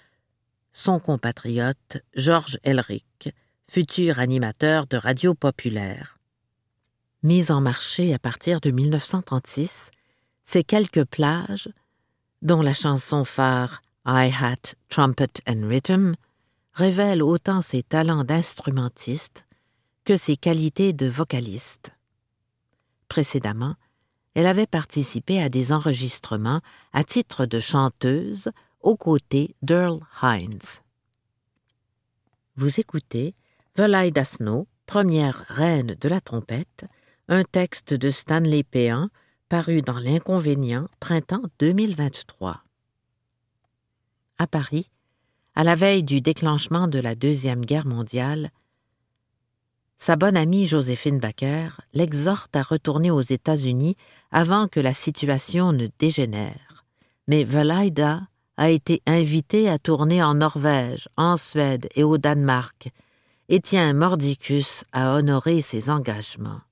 son 0.72 0.98
compatriote 0.98 1.98
George 2.14 2.58
Elric, 2.62 3.30
futur 3.68 4.18
animateur 4.18 4.86
de 4.86 4.96
radio 4.96 5.34
populaire. 5.34 6.18
Mise 7.22 7.50
en 7.50 7.60
marché 7.60 8.14
à 8.14 8.18
partir 8.18 8.60
de 8.60 8.70
1936, 8.70 9.90
ces 10.46 10.64
quelques 10.64 11.04
plages, 11.04 11.68
dont 12.40 12.62
la 12.62 12.72
chanson 12.72 13.24
phare 13.24 13.82
I 14.06 14.32
Hat, 14.40 14.74
Trumpet 14.88 15.42
and 15.46 15.68
Rhythm, 15.68 16.14
révèlent 16.72 17.22
autant 17.22 17.60
ses 17.60 17.82
talents 17.82 18.24
d'instrumentiste 18.24 19.44
que 20.10 20.16
ses 20.16 20.36
qualités 20.36 20.92
de 20.92 21.06
vocaliste. 21.06 21.92
Précédemment, 23.06 23.76
elle 24.34 24.48
avait 24.48 24.66
participé 24.66 25.40
à 25.40 25.48
des 25.48 25.70
enregistrements 25.70 26.62
à 26.92 27.04
titre 27.04 27.46
de 27.46 27.60
chanteuse 27.60 28.50
aux 28.80 28.96
côtés 28.96 29.54
d'Earl 29.62 30.00
Hines. 30.20 30.82
Vous 32.56 32.80
écoutez 32.80 33.36
Volaille 33.76 34.12
Snow, 34.24 34.66
première 34.84 35.44
reine 35.46 35.94
de 36.00 36.08
la 36.08 36.20
trompette, 36.20 36.86
un 37.28 37.44
texte 37.44 37.94
de 37.94 38.10
Stanley 38.10 38.64
Péan 38.64 39.10
paru 39.48 39.80
dans 39.80 40.00
L'Inconvénient, 40.00 40.88
printemps 40.98 41.44
2023. 41.60 42.64
À 44.38 44.48
Paris, 44.48 44.90
à 45.54 45.62
la 45.62 45.76
veille 45.76 46.02
du 46.02 46.20
déclenchement 46.20 46.88
de 46.88 46.98
la 46.98 47.14
Deuxième 47.14 47.64
Guerre 47.64 47.86
mondiale, 47.86 48.50
sa 50.00 50.16
bonne 50.16 50.36
amie 50.36 50.66
Joséphine 50.66 51.20
Baker 51.20 51.68
l'exhorte 51.92 52.56
à 52.56 52.62
retourner 52.62 53.10
aux 53.10 53.20
États-Unis 53.20 53.96
avant 54.32 54.66
que 54.66 54.80
la 54.80 54.94
situation 54.94 55.72
ne 55.72 55.88
dégénère. 55.98 56.86
Mais 57.28 57.44
Valaida 57.44 58.22
a 58.56 58.70
été 58.70 59.02
invitée 59.06 59.68
à 59.68 59.78
tourner 59.78 60.22
en 60.22 60.34
Norvège, 60.34 61.06
en 61.18 61.36
Suède 61.36 61.86
et 61.94 62.02
au 62.02 62.16
Danemark, 62.16 62.88
et 63.50 63.60
tient 63.60 63.92
mordicus 63.92 64.84
à 64.92 65.14
honorer 65.14 65.60
ses 65.60 65.90
engagements. 65.90 66.62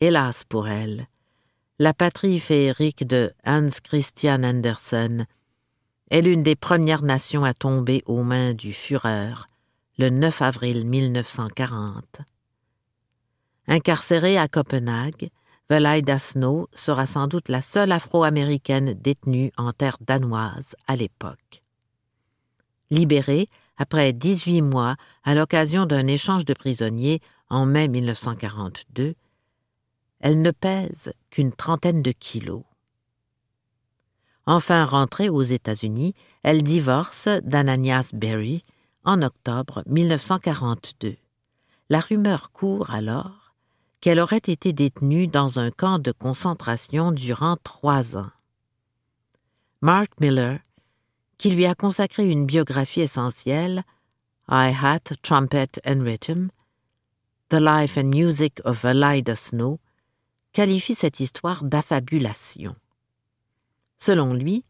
Hélas 0.00 0.42
pour 0.44 0.68
elle, 0.68 1.06
la 1.78 1.92
patrie 1.92 2.40
féerique 2.40 3.06
de 3.06 3.30
Hans 3.44 3.68
Christian 3.84 4.42
Andersen 4.42 5.26
est 6.10 6.22
l'une 6.22 6.42
des 6.42 6.56
premières 6.56 7.02
nations 7.02 7.44
à 7.44 7.52
tomber 7.52 8.02
aux 8.06 8.22
mains 8.22 8.54
du 8.54 8.72
Führer 8.72 9.34
le 10.02 10.10
9 10.10 10.42
avril 10.42 10.84
1940. 10.84 12.22
Incarcérée 13.68 14.36
à 14.36 14.48
Copenhague, 14.48 15.30
Velaida 15.70 16.18
Snow 16.18 16.66
sera 16.74 17.06
sans 17.06 17.28
doute 17.28 17.48
la 17.48 17.62
seule 17.62 17.92
afro-américaine 17.92 18.94
détenue 18.94 19.52
en 19.56 19.70
terre 19.70 19.98
danoise 20.00 20.74
à 20.88 20.96
l'époque. 20.96 21.62
Libérée 22.90 23.48
après 23.76 24.12
18 24.12 24.62
mois 24.62 24.96
à 25.22 25.36
l'occasion 25.36 25.86
d'un 25.86 26.08
échange 26.08 26.44
de 26.44 26.54
prisonniers 26.54 27.20
en 27.48 27.64
mai 27.64 27.86
1942, 27.86 29.14
elle 30.18 30.42
ne 30.42 30.50
pèse 30.50 31.12
qu'une 31.30 31.52
trentaine 31.52 32.02
de 32.02 32.10
kilos. 32.10 32.64
Enfin 34.46 34.84
rentrée 34.84 35.28
aux 35.28 35.42
États-Unis, 35.42 36.14
elle 36.42 36.64
divorce 36.64 37.28
d'Ananias 37.44 38.10
Berry 38.12 38.64
en 39.04 39.22
octobre 39.22 39.82
1942. 39.86 41.16
La 41.90 42.00
rumeur 42.00 42.50
court 42.52 42.90
alors 42.90 43.54
qu'elle 44.00 44.20
aurait 44.20 44.36
été 44.38 44.72
détenue 44.72 45.28
dans 45.28 45.58
un 45.58 45.70
camp 45.70 45.98
de 45.98 46.12
concentration 46.12 47.12
durant 47.12 47.56
trois 47.62 48.16
ans. 48.16 48.30
Mark 49.80 50.10
Miller, 50.20 50.58
qui 51.38 51.50
lui 51.50 51.66
a 51.66 51.74
consacré 51.74 52.28
une 52.28 52.46
biographie 52.46 53.00
essentielle, 53.00 53.84
I 54.48 54.72
Hat, 54.80 55.14
Trumpet 55.22 55.80
and 55.86 56.00
Rhythm, 56.02 56.50
The 57.48 57.60
Life 57.60 57.96
and 57.96 58.04
Music 58.04 58.60
of 58.64 58.84
Elida 58.84 59.36
Snow, 59.36 59.78
qualifie 60.52 60.94
cette 60.94 61.20
histoire 61.20 61.64
d'affabulation. 61.64 62.74
Selon 63.98 64.34
lui, 64.34 64.62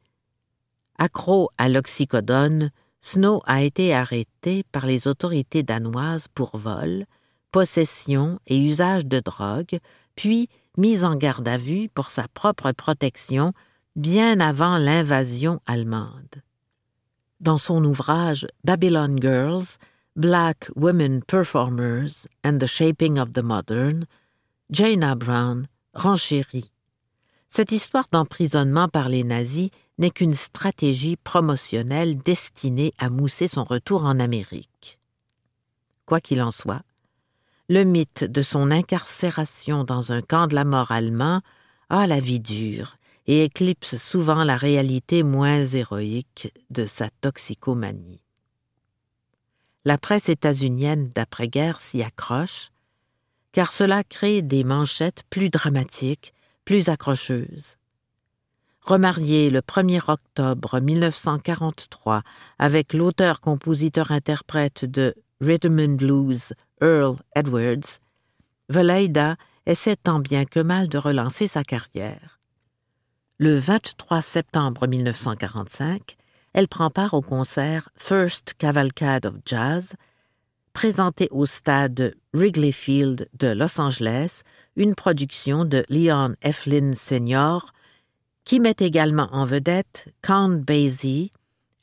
accro 0.98 1.50
à 1.58 1.68
l'oxycodone, 1.68 2.70
Snow 3.02 3.42
a 3.46 3.62
été 3.62 3.92
arrêté 3.92 4.64
par 4.70 4.86
les 4.86 5.08
autorités 5.08 5.64
danoises 5.64 6.28
pour 6.28 6.56
vol, 6.56 7.04
possession 7.50 8.38
et 8.46 8.56
usage 8.56 9.06
de 9.06 9.18
drogue, 9.18 9.80
puis 10.14 10.48
mis 10.78 11.04
en 11.04 11.16
garde 11.16 11.48
à 11.48 11.58
vue 11.58 11.88
pour 11.92 12.10
sa 12.10 12.28
propre 12.28 12.70
protection 12.72 13.52
bien 13.96 14.40
avant 14.40 14.78
l'invasion 14.78 15.60
allemande. 15.66 16.42
Dans 17.40 17.58
son 17.58 17.84
ouvrage 17.84 18.46
Babylon 18.64 19.18
Girls, 19.20 19.78
Black 20.14 20.70
Women 20.76 21.22
Performers 21.24 22.28
and 22.44 22.58
the 22.58 22.66
Shaping 22.66 23.18
of 23.18 23.32
the 23.32 23.42
Modern, 23.42 24.06
Jaina 24.70 25.16
Brown 25.16 25.66
renchérit. 25.92 26.70
Cette 27.48 27.72
histoire 27.72 28.06
d'emprisonnement 28.12 28.88
par 28.88 29.08
les 29.08 29.24
nazis 29.24 29.70
n'est 30.02 30.10
qu'une 30.10 30.34
stratégie 30.34 31.16
promotionnelle 31.16 32.18
destinée 32.18 32.92
à 32.98 33.08
mousser 33.08 33.46
son 33.46 33.62
retour 33.62 34.04
en 34.04 34.18
Amérique. 34.18 34.98
Quoi 36.06 36.20
qu'il 36.20 36.42
en 36.42 36.50
soit, 36.50 36.82
le 37.68 37.84
mythe 37.84 38.24
de 38.24 38.42
son 38.42 38.72
incarcération 38.72 39.84
dans 39.84 40.10
un 40.10 40.20
camp 40.20 40.48
de 40.48 40.56
la 40.56 40.64
mort 40.64 40.90
allemand 40.90 41.40
a 41.88 42.08
la 42.08 42.18
vie 42.18 42.40
dure 42.40 42.96
et 43.28 43.44
éclipse 43.44 43.96
souvent 43.96 44.42
la 44.42 44.56
réalité 44.56 45.22
moins 45.22 45.64
héroïque 45.64 46.52
de 46.70 46.84
sa 46.84 47.08
toxicomanie. 47.20 48.24
La 49.84 49.98
presse 49.98 50.28
états-unienne 50.28 51.10
d'après-guerre 51.14 51.80
s'y 51.80 52.02
accroche, 52.02 52.72
car 53.52 53.70
cela 53.72 54.02
crée 54.02 54.42
des 54.42 54.64
manchettes 54.64 55.22
plus 55.30 55.48
dramatiques, 55.48 56.34
plus 56.64 56.88
accrocheuses. 56.88 57.76
Remariée 58.84 59.48
le 59.50 59.60
1er 59.60 60.10
octobre 60.10 60.80
1943 60.80 62.22
avec 62.58 62.92
l'auteur-compositeur-interprète 62.92 64.84
de 64.84 65.14
Rhythm 65.40 65.78
and 65.78 65.94
Blues, 65.94 66.52
Earl 66.80 67.16
Edwards, 67.36 68.00
Velaida 68.68 69.36
essaie 69.66 69.94
tant 69.94 70.18
bien 70.18 70.44
que 70.44 70.58
mal 70.58 70.88
de 70.88 70.98
relancer 70.98 71.46
sa 71.46 71.62
carrière. 71.62 72.40
Le 73.38 73.56
23 73.56 74.20
septembre 74.20 74.88
1945, 74.88 76.16
elle 76.52 76.66
prend 76.68 76.90
part 76.90 77.14
au 77.14 77.22
concert 77.22 77.88
First 77.96 78.54
Cavalcade 78.58 79.26
of 79.26 79.34
Jazz 79.46 79.94
présenté 80.72 81.28
au 81.30 81.46
stade 81.46 82.14
Wrigley 82.32 82.72
Field 82.72 83.28
de 83.38 83.48
Los 83.48 83.80
Angeles, 83.80 84.42
une 84.74 84.94
production 84.94 85.64
de 85.64 85.84
Leon 85.88 86.34
Eflin 86.42 86.94
Sr., 86.94 87.72
qui 88.44 88.60
met 88.60 88.76
également 88.78 89.28
en 89.32 89.44
vedette 89.44 90.08
Count 90.22 90.62
Basie, 90.64 91.30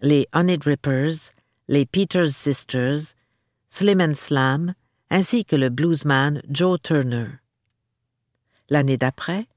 les 0.01 0.27
Honey 0.33 0.57
Drippers, 0.57 1.31
les 1.67 1.85
Peters 1.85 2.31
Sisters, 2.31 3.15
Slim 3.69 4.01
and 4.01 4.15
Slam, 4.15 4.73
ainsi 5.09 5.45
que 5.45 5.55
le 5.55 5.69
bluesman 5.69 6.41
Joe 6.49 6.81
Turner. 6.81 7.27
L'année 8.69 8.97
d'après, 8.97 9.47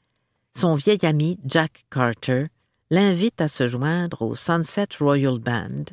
son 0.56 0.74
vieil 0.74 0.98
ami 1.02 1.38
Jack 1.44 1.84
Carter 1.90 2.46
l'invite 2.90 3.40
à 3.40 3.48
se 3.48 3.66
joindre 3.66 4.22
au 4.22 4.34
Sunset 4.34 4.88
Royal 5.00 5.38
Band, 5.38 5.84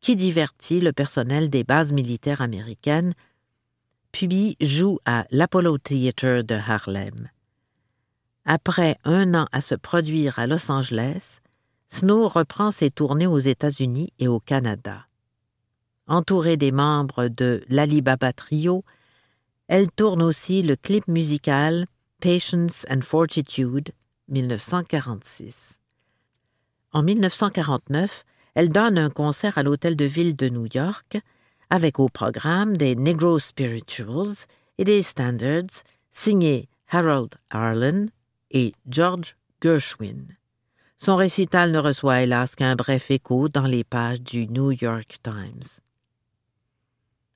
qui 0.00 0.16
divertit 0.16 0.80
le 0.80 0.92
personnel 0.92 1.50
des 1.50 1.62
bases 1.62 1.92
militaires 1.92 2.40
américaines, 2.40 3.12
puis 4.12 4.56
joue 4.60 4.98
à 5.04 5.26
l'Apollo 5.30 5.78
Theatre 5.78 6.42
de 6.42 6.54
Harlem. 6.54 7.28
Après 8.44 8.98
un 9.04 9.34
an 9.34 9.46
à 9.52 9.60
se 9.60 9.74
produire 9.74 10.38
à 10.38 10.46
Los 10.46 10.70
Angeles, 10.70 11.38
Snow 11.88 12.26
reprend 12.28 12.70
ses 12.70 12.90
tournées 12.90 13.26
aux 13.26 13.38
États-Unis 13.38 14.12
et 14.18 14.28
au 14.28 14.40
Canada. 14.40 15.06
Entourée 16.06 16.56
des 16.56 16.72
membres 16.72 17.28
de 17.28 17.62
l'Alibaba 17.68 18.32
Trio, 18.32 18.84
elle 19.68 19.90
tourne 19.90 20.22
aussi 20.22 20.62
le 20.62 20.74
clip 20.74 21.06
musical 21.06 21.86
Patience 22.20 22.84
and 22.90 23.02
Fortitude 23.02 23.90
1946. 24.28 25.78
En 26.92 27.02
1949, 27.02 28.24
elle 28.54 28.70
donne 28.70 28.98
un 28.98 29.10
concert 29.10 29.56
à 29.56 29.62
l'Hôtel 29.62 29.96
de 29.96 30.04
Ville 30.04 30.36
de 30.36 30.48
New 30.48 30.66
York 30.72 31.18
avec 31.70 31.98
au 31.98 32.08
programme 32.08 32.76
des 32.76 32.96
Negro 32.96 33.38
Spirituals 33.38 34.34
et 34.78 34.84
des 34.84 35.02
Standards 35.02 35.84
signés 36.10 36.68
Harold 36.90 37.34
Arlen 37.48 38.10
et 38.52 38.72
George 38.88 39.36
Gershwin. 39.60 40.28
Son 40.98 41.16
récital 41.16 41.72
ne 41.72 41.78
reçoit 41.78 42.22
hélas 42.22 42.54
qu'un 42.54 42.76
bref 42.76 43.10
écho 43.10 43.48
dans 43.48 43.66
les 43.66 43.82
pages 43.82 44.20
du 44.20 44.46
New 44.46 44.70
York 44.70 45.16
Times. 45.22 45.80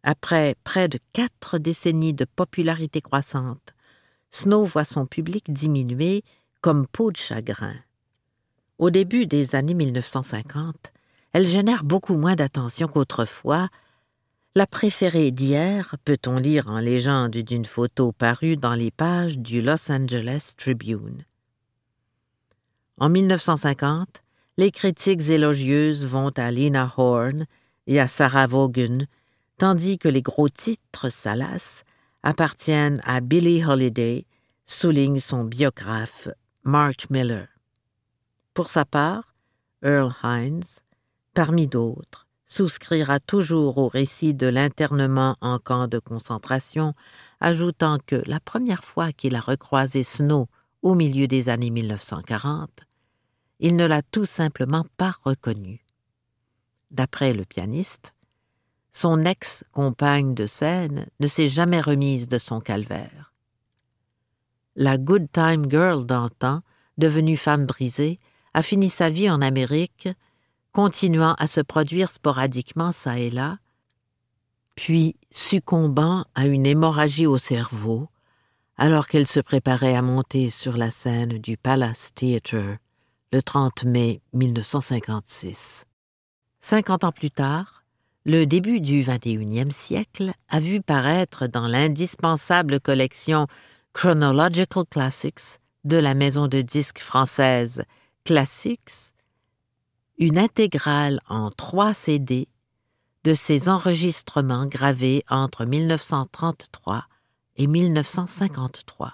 Après 0.05 0.55
près 0.63 0.89
de 0.89 1.01
quatre 1.13 1.59
décennies 1.59 2.15
de 2.15 2.25
popularité 2.25 3.01
croissante, 3.01 3.75
Snow 4.31 4.65
voit 4.65 4.85
son 4.85 5.07
public 5.07 5.53
diminuer 5.53 6.23
comme 6.61 6.87
peau 6.87 7.11
de 7.11 7.17
chagrin. 7.17 7.75
Au 8.79 8.91
début 8.91 9.27
des 9.27 9.57
années 9.57 9.75
1950, 9.75 10.93
elle 11.33 11.47
génère 11.47 11.83
beaucoup 11.83 12.17
moins 12.17 12.37
d'attention 12.37 12.87
qu'autrefois. 12.87 13.69
La 14.57 14.67
préférée 14.67 15.33
d'hier, 15.33 15.97
peut-on 16.07 16.39
lire 16.39 16.69
en 16.69 16.79
légende 16.79 17.37
d'une 17.37 17.67
photo 17.67 18.13
parue 18.13 18.57
dans 18.57 18.73
les 18.73 18.91
pages 18.91 19.39
du 19.39 19.61
Los 19.61 19.93
Angeles 19.93 20.55
Tribune. 20.57 21.27
En 22.97 23.11
1950, 23.11 24.23
les 24.57 24.71
critiques 24.71 25.29
élogieuses 25.29 26.07
vont 26.07 26.31
à 26.39 26.51
Lena 26.51 26.91
Horne 26.97 27.45
et 27.87 28.01
à 28.01 28.09
Sarah 28.09 28.47
Vaughan, 28.47 29.05
tandis 29.59 29.99
que 29.99 30.09
les 30.09 30.23
gros 30.23 30.49
titres 30.49 31.11
salaces 31.11 31.85
appartiennent 32.23 33.03
à 33.05 33.21
Billie 33.21 33.63
Holiday, 33.63 34.25
souligne 34.65 35.21
son 35.21 35.45
biographe 35.45 36.29
Mark 36.65 37.11
Miller. 37.11 37.49
Pour 38.55 38.71
sa 38.71 38.87
part, 38.87 39.35
Earl 39.83 40.15
Hines, 40.25 40.81
parmi 41.35 41.67
d'autres, 41.67 42.26
souscrira 42.47 43.21
toujours 43.21 43.79
au 43.79 43.89
récit 43.89 44.35
de 44.35 44.47
l'internement 44.47 45.37
en 45.41 45.59
camp 45.59 45.89
de 45.89 45.99
concentration, 45.99 46.95
ajoutant 47.41 47.99
que 48.07 48.23
la 48.27 48.41
première 48.41 48.85
fois 48.85 49.13
qu'il 49.13 49.35
a 49.35 49.41
recroisé 49.41 50.03
Snow 50.03 50.49
au 50.83 50.95
milieu 50.95 51.27
des 51.27 51.49
années 51.49 51.71
1940, 51.71 52.87
il 53.59 53.77
ne 53.77 53.85
l'a 53.85 54.03
tout 54.03 54.25
simplement 54.25 54.85
pas 54.97 55.13
reconnu. 55.25 55.85
D'après 56.91 57.33
le 57.33 57.45
pianiste, 57.45 58.15
son 58.93 59.23
ex-compagne 59.23 60.35
de 60.35 60.47
scène 60.47 61.07
ne 61.21 61.27
s'est 61.27 61.49
jamais 61.49 61.81
remise 61.81 62.29
de 62.29 62.39
son 62.39 62.61
calvaire. 62.61 63.35
La 64.75 64.99
good 64.99 65.31
time 65.33 65.71
girl 65.71 66.07
d'antan, 66.07 66.63
devenue 66.97 67.37
femme 67.37 67.67
brisée, 67.67 68.21
a 68.55 68.63
fini 68.63 68.89
sa 68.89 69.11
vie 69.11 69.29
en 69.29 69.43
Amérique, 69.43 70.09
continuant 70.77 71.35
à 71.39 71.47
se 71.47 71.63
produire 71.63 72.11
sporadiquement 72.11 72.93
çà 72.93 73.19
et 73.19 73.31
là, 73.31 73.57
puis 74.75 75.17
succombant 75.31 76.27
à 76.35 76.45
une 76.45 76.67
hémorragie 76.67 77.25
au 77.25 77.39
cerveau, 77.39 78.09
alors 78.77 79.09
qu'elle 79.09 79.27
se 79.27 79.41
préparait 79.41 79.97
à 79.97 80.03
monter 80.03 80.51
sur 80.51 80.77
la 80.77 80.91
scène 80.91 81.39
du 81.39 81.57
Palace 81.57 82.13
Theatre 82.15 82.77
le 83.33 83.41
30 83.41 83.85
mai 83.85 84.21
1956. 84.35 85.87
Cinquante 86.61 87.05
ans 87.05 87.13
plus 87.13 87.31
tard, 87.31 87.85
le 88.27 88.45
début 88.45 88.83
du 88.83 89.03
XXIe 89.03 89.73
siècle 89.73 90.35
a 90.51 90.61
vu 90.61 90.83
paraître 90.83 91.47
dans 91.47 91.69
l'indispensable 91.69 92.81
collection 92.81 93.47
Chronological 93.95 94.85
Classics 94.91 95.59
de 95.85 95.97
la 95.97 96.13
maison 96.13 96.49
de 96.49 96.61
disques 96.61 97.01
française 97.01 97.83
Classics 98.27 99.15
une 100.19 100.39
intégrale 100.39 101.21
en 101.29 101.51
trois 101.51 101.93
CD 101.93 102.49
de 103.25 103.35
ses 103.35 103.69
enregistrements 103.69 104.67
gravés 104.67 105.25
entre 105.29 105.65
1933 105.65 107.05
et 107.57 107.67
1953. 107.67 109.13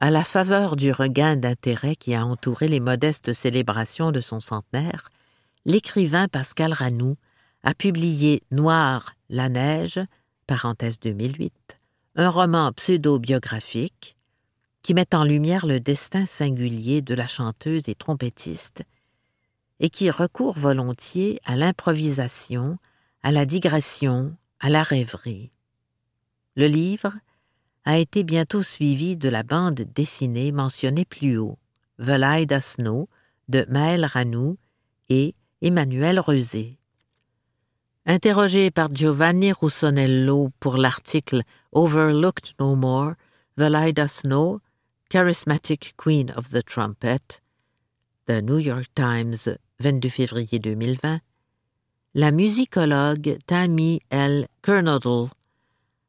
À 0.00 0.10
la 0.10 0.24
faveur 0.24 0.76
du 0.76 0.92
regain 0.92 1.36
d'intérêt 1.36 1.96
qui 1.96 2.14
a 2.14 2.24
entouré 2.24 2.68
les 2.68 2.80
modestes 2.80 3.32
célébrations 3.32 4.12
de 4.12 4.20
son 4.20 4.40
centenaire, 4.40 5.08
l'écrivain 5.64 6.28
Pascal 6.28 6.72
Ranou 6.72 7.16
a 7.62 7.74
publié 7.74 8.42
Noir, 8.50 9.14
la 9.28 9.48
neige, 9.48 10.00
parenthèse 10.46 11.00
2008, 11.00 11.52
un 12.16 12.28
roman 12.28 12.72
pseudo-biographique 12.72 14.16
qui 14.82 14.94
met 14.94 15.14
en 15.14 15.24
lumière 15.24 15.66
le 15.66 15.80
destin 15.80 16.26
singulier 16.26 17.02
de 17.02 17.14
la 17.14 17.26
chanteuse 17.26 17.88
et 17.88 17.94
trompettiste 17.94 18.84
et 19.80 19.90
qui 19.90 20.10
recourt 20.10 20.58
volontiers 20.58 21.40
à 21.44 21.56
l'improvisation, 21.56 22.78
à 23.22 23.30
la 23.30 23.46
digression, 23.46 24.36
à 24.60 24.68
la 24.70 24.82
rêverie. 24.82 25.52
Le 26.56 26.66
livre 26.66 27.12
a 27.84 27.98
été 27.98 28.24
bientôt 28.24 28.62
suivi 28.62 29.16
de 29.16 29.28
la 29.28 29.42
bande 29.42 29.82
dessinée 29.94 30.52
mentionnée 30.52 31.04
plus 31.04 31.38
haut, 31.38 31.58
Velaida 31.98 32.60
Snow, 32.60 33.08
de 33.48 33.64
Maël 33.68 34.04
Ranou 34.04 34.58
et 35.08 35.34
Emmanuel 35.62 36.20
Reusé. 36.20 36.78
Interrogé 38.06 38.70
par 38.70 38.94
Giovanni 38.94 39.52
Russonello 39.52 40.50
pour 40.60 40.76
l'article 40.76 41.42
Overlooked 41.72 42.54
No 42.58 42.74
More, 42.74 43.12
Velaida 43.56 44.08
Snow, 44.08 44.60
Charismatic 45.10 45.94
Queen 45.96 46.32
of 46.36 46.50
the 46.50 46.62
Trumpet, 46.64 47.40
The 48.26 48.42
New 48.42 48.58
York 48.58 48.86
Times, 48.94 49.48
22 49.80 50.08
février 50.08 50.58
2020, 50.58 51.20
la 52.14 52.30
musicologue 52.32 53.38
Tammy 53.46 54.00
L. 54.10 54.48
Kernodle, 54.60 55.28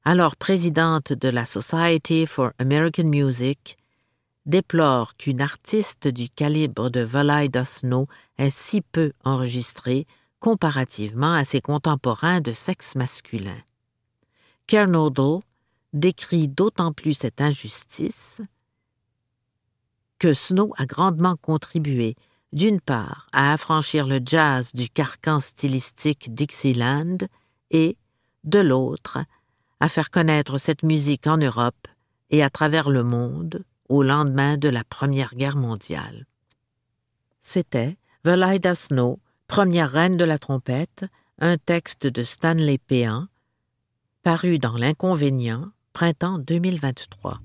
alors 0.04 0.36
présidente 0.36 1.14
de 1.14 1.30
la 1.30 1.46
Society 1.46 2.26
for 2.26 2.52
American 2.58 3.04
Music, 3.04 3.78
déplore 4.48 5.16
qu'une 5.18 5.40
artiste 5.40 6.08
du 6.08 6.32
calibre 6.32 6.90
de 6.90 7.02
Valaida 7.02 7.64
Snow 7.64 8.08
ait 8.40 8.50
si 8.50 8.82
peu 8.82 9.12
enregistré 9.24 10.08
comparativement 10.40 11.36
à 11.36 11.44
ses 11.44 11.62
contemporains 11.62 12.42
de 12.42 12.54
sexe 12.54 12.96
masculin. 12.96 13.62
Kernodle 14.66 15.42
décrit 15.94 16.48
d'autant 16.48 16.92
plus 16.92 17.14
cette 17.14 17.40
injustice 17.40 18.42
que 20.18 20.34
Snow 20.34 20.74
a 20.78 20.88
grandement 20.88 21.36
contribué, 21.36 22.16
d'une 22.52 22.82
part, 22.82 23.28
à 23.32 23.54
affranchir 23.54 24.08
le 24.08 24.20
jazz 24.26 24.74
du 24.74 24.90
carcan 24.90 25.40
stylistique 25.40 26.34
Dixieland 26.34 27.18
et, 27.72 27.98
de 28.44 28.60
l'autre, 28.60 29.20
à 29.80 29.88
faire 29.88 30.10
connaître 30.10 30.58
cette 30.58 30.84
musique 30.84 31.28
en 31.28 31.38
Europe 31.38 31.88
et 32.30 32.44
à 32.44 32.50
travers 32.50 32.90
le 32.90 33.04
monde 33.04 33.64
au 33.88 34.04
lendemain 34.04 34.58
de 34.58 34.70
la 34.70 34.84
Première 34.84 35.36
Guerre 35.36 35.58
mondiale. 35.58 36.26
C'était 37.42 37.98
Velida 38.24 38.76
Snow, 38.76 39.20
première 39.48 39.90
reine 39.90 40.18
de 40.18 40.26
la 40.26 40.38
trompette, 40.38 41.06
un 41.40 41.58
texte 41.58 42.06
de 42.06 42.24
Stanley 42.24 42.78
Péan, 42.78 43.28
paru 44.24 44.60
dans 44.60 44.76
L'Inconvénient, 44.76 45.72
printemps 45.94 46.38
2023. 46.38 47.40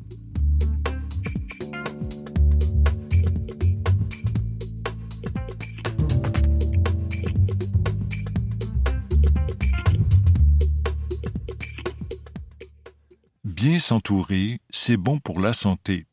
Bien 13.54 13.78
s'entourer, 13.78 14.60
c'est 14.70 14.96
bon 14.96 15.20
pour 15.20 15.38
la 15.38 15.52
santé. 15.52 16.06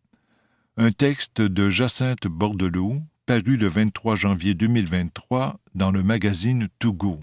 Un 0.78 0.92
texte 0.92 1.42
de 1.42 1.72
Jacinthe 1.72 2.28
Bordelot, 2.28 3.02
paru 3.26 3.58
le 3.58 3.68
23 3.68 4.14
janvier 4.14 4.54
2023 4.54 5.60
dans 5.74 5.90
le 5.90 6.04
magazine 6.04 6.68
Togo. 6.78 7.20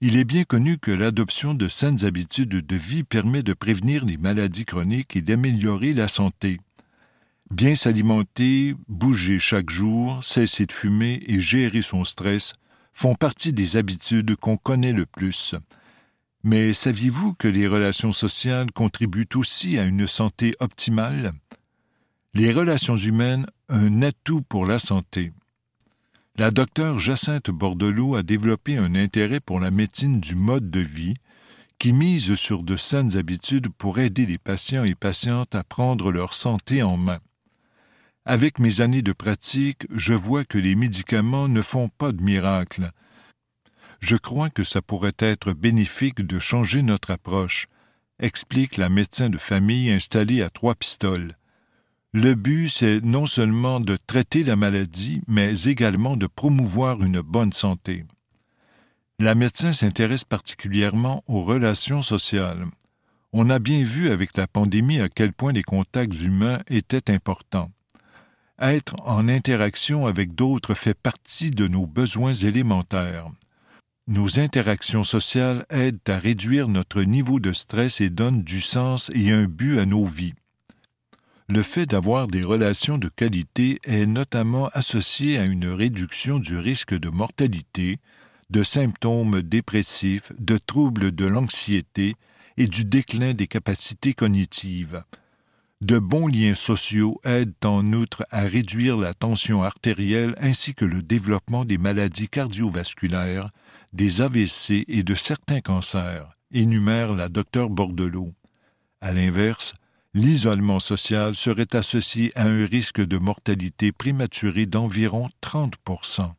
Il 0.00 0.16
est 0.16 0.24
bien 0.24 0.42
connu 0.42 0.76
que 0.76 0.90
l'adoption 0.90 1.54
de 1.54 1.68
saines 1.68 2.04
habitudes 2.04 2.48
de 2.48 2.76
vie 2.76 3.04
permet 3.04 3.44
de 3.44 3.52
prévenir 3.52 4.04
les 4.04 4.16
maladies 4.16 4.64
chroniques 4.64 5.14
et 5.14 5.22
d'améliorer 5.22 5.94
la 5.94 6.08
santé. 6.08 6.58
Bien 7.52 7.76
s'alimenter, 7.76 8.74
bouger 8.88 9.38
chaque 9.38 9.70
jour, 9.70 10.24
cesser 10.24 10.66
de 10.66 10.72
fumer 10.72 11.22
et 11.28 11.38
gérer 11.38 11.82
son 11.82 12.02
stress 12.02 12.54
font 12.92 13.14
partie 13.14 13.52
des 13.52 13.76
habitudes 13.76 14.34
qu'on 14.34 14.56
connaît 14.56 14.92
le 14.92 15.06
plus. 15.06 15.54
Mais 16.50 16.72
saviez-vous 16.72 17.34
que 17.34 17.46
les 17.46 17.68
relations 17.68 18.12
sociales 18.12 18.72
contribuent 18.72 19.28
aussi 19.34 19.76
à 19.76 19.84
une 19.84 20.06
santé 20.06 20.54
optimale? 20.60 21.32
Les 22.32 22.54
relations 22.54 22.96
humaines, 22.96 23.44
un 23.68 24.00
atout 24.00 24.40
pour 24.40 24.64
la 24.64 24.78
santé. 24.78 25.32
La 26.36 26.50
docteure 26.50 26.98
Jacinthe 26.98 27.50
Bordelot 27.50 28.14
a 28.14 28.22
développé 28.22 28.78
un 28.78 28.94
intérêt 28.94 29.40
pour 29.40 29.60
la 29.60 29.70
médecine 29.70 30.20
du 30.20 30.36
mode 30.36 30.70
de 30.70 30.80
vie 30.80 31.16
qui 31.78 31.92
mise 31.92 32.34
sur 32.36 32.62
de 32.62 32.76
saines 32.76 33.18
habitudes 33.18 33.68
pour 33.68 33.98
aider 33.98 34.24
les 34.24 34.38
patients 34.38 34.84
et 34.84 34.94
patientes 34.94 35.54
à 35.54 35.64
prendre 35.64 36.10
leur 36.10 36.32
santé 36.32 36.82
en 36.82 36.96
main. 36.96 37.20
Avec 38.24 38.58
mes 38.58 38.80
années 38.80 39.02
de 39.02 39.12
pratique, 39.12 39.86
je 39.94 40.14
vois 40.14 40.46
que 40.46 40.56
les 40.56 40.76
médicaments 40.76 41.48
ne 41.48 41.60
font 41.60 41.90
pas 41.90 42.12
de 42.12 42.22
miracle. 42.22 42.90
Je 44.00 44.16
crois 44.16 44.50
que 44.50 44.64
ça 44.64 44.80
pourrait 44.80 45.12
être 45.18 45.52
bénéfique 45.52 46.20
de 46.20 46.38
changer 46.38 46.82
notre 46.82 47.10
approche, 47.10 47.66
explique 48.20 48.76
la 48.76 48.88
médecin 48.88 49.28
de 49.28 49.38
famille 49.38 49.90
installée 49.90 50.42
à 50.42 50.50
trois 50.50 50.74
pistoles. 50.74 51.36
Le 52.12 52.34
but, 52.34 52.68
c'est 52.68 53.04
non 53.04 53.26
seulement 53.26 53.80
de 53.80 53.98
traiter 54.06 54.42
la 54.42 54.56
maladie, 54.56 55.20
mais 55.26 55.62
également 55.64 56.16
de 56.16 56.26
promouvoir 56.26 57.02
une 57.02 57.20
bonne 57.20 57.52
santé. 57.52 58.04
La 59.18 59.34
médecin 59.34 59.72
s'intéresse 59.72 60.24
particulièrement 60.24 61.22
aux 61.26 61.42
relations 61.42 62.02
sociales. 62.02 62.66
On 63.32 63.50
a 63.50 63.58
bien 63.58 63.82
vu 63.82 64.10
avec 64.10 64.36
la 64.36 64.46
pandémie 64.46 65.00
à 65.00 65.08
quel 65.08 65.32
point 65.32 65.52
les 65.52 65.62
contacts 65.64 66.22
humains 66.22 66.60
étaient 66.68 67.10
importants. 67.10 67.70
Être 68.60 68.96
en 69.04 69.28
interaction 69.28 70.06
avec 70.06 70.34
d'autres 70.34 70.74
fait 70.74 70.94
partie 70.94 71.50
de 71.50 71.68
nos 71.68 71.86
besoins 71.86 72.32
élémentaires. 72.32 73.30
Nos 74.08 74.38
interactions 74.40 75.04
sociales 75.04 75.66
aident 75.68 76.00
à 76.08 76.18
réduire 76.18 76.66
notre 76.66 77.02
niveau 77.02 77.40
de 77.40 77.52
stress 77.52 78.00
et 78.00 78.08
donnent 78.08 78.42
du 78.42 78.62
sens 78.62 79.10
et 79.12 79.32
un 79.32 79.44
but 79.44 79.78
à 79.78 79.84
nos 79.84 80.06
vies. 80.06 80.32
Le 81.50 81.62
fait 81.62 81.84
d'avoir 81.84 82.26
des 82.26 82.42
relations 82.42 82.96
de 82.96 83.10
qualité 83.10 83.80
est 83.84 84.06
notamment 84.06 84.68
associé 84.68 85.36
à 85.36 85.44
une 85.44 85.66
réduction 85.66 86.38
du 86.38 86.56
risque 86.56 86.98
de 86.98 87.10
mortalité, 87.10 87.98
de 88.48 88.62
symptômes 88.62 89.42
dépressifs, 89.42 90.32
de 90.38 90.56
troubles 90.56 91.12
de 91.12 91.26
l'anxiété 91.26 92.16
et 92.56 92.66
du 92.66 92.86
déclin 92.86 93.34
des 93.34 93.46
capacités 93.46 94.14
cognitives. 94.14 95.02
De 95.82 95.98
bons 95.98 96.28
liens 96.28 96.54
sociaux 96.54 97.20
aident 97.24 97.52
en 97.62 97.92
outre 97.92 98.24
à 98.30 98.40
réduire 98.40 98.96
la 98.96 99.12
tension 99.12 99.62
artérielle 99.62 100.34
ainsi 100.40 100.74
que 100.74 100.86
le 100.86 101.02
développement 101.02 101.66
des 101.66 101.76
maladies 101.76 102.28
cardiovasculaires, 102.28 103.50
des 103.92 104.20
AVC 104.20 104.84
et 104.88 105.02
de 105.02 105.14
certains 105.14 105.60
cancers, 105.60 106.36
énumère 106.52 107.14
la 107.14 107.28
docteur 107.28 107.70
Bordelot. 107.70 108.32
À 109.00 109.12
l'inverse, 109.12 109.74
l'isolement 110.14 110.80
social 110.80 111.34
serait 111.34 111.74
associé 111.74 112.32
à 112.36 112.44
un 112.44 112.66
risque 112.66 113.00
de 113.00 113.18
mortalité 113.18 113.92
prématurée 113.92 114.66
d'environ 114.66 115.28
30% 115.42 116.32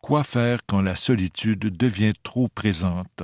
Quoi 0.00 0.22
faire 0.22 0.60
quand 0.66 0.82
la 0.82 0.96
solitude 0.96 1.60
devient 1.60 2.12
trop 2.22 2.48
présente? 2.48 3.22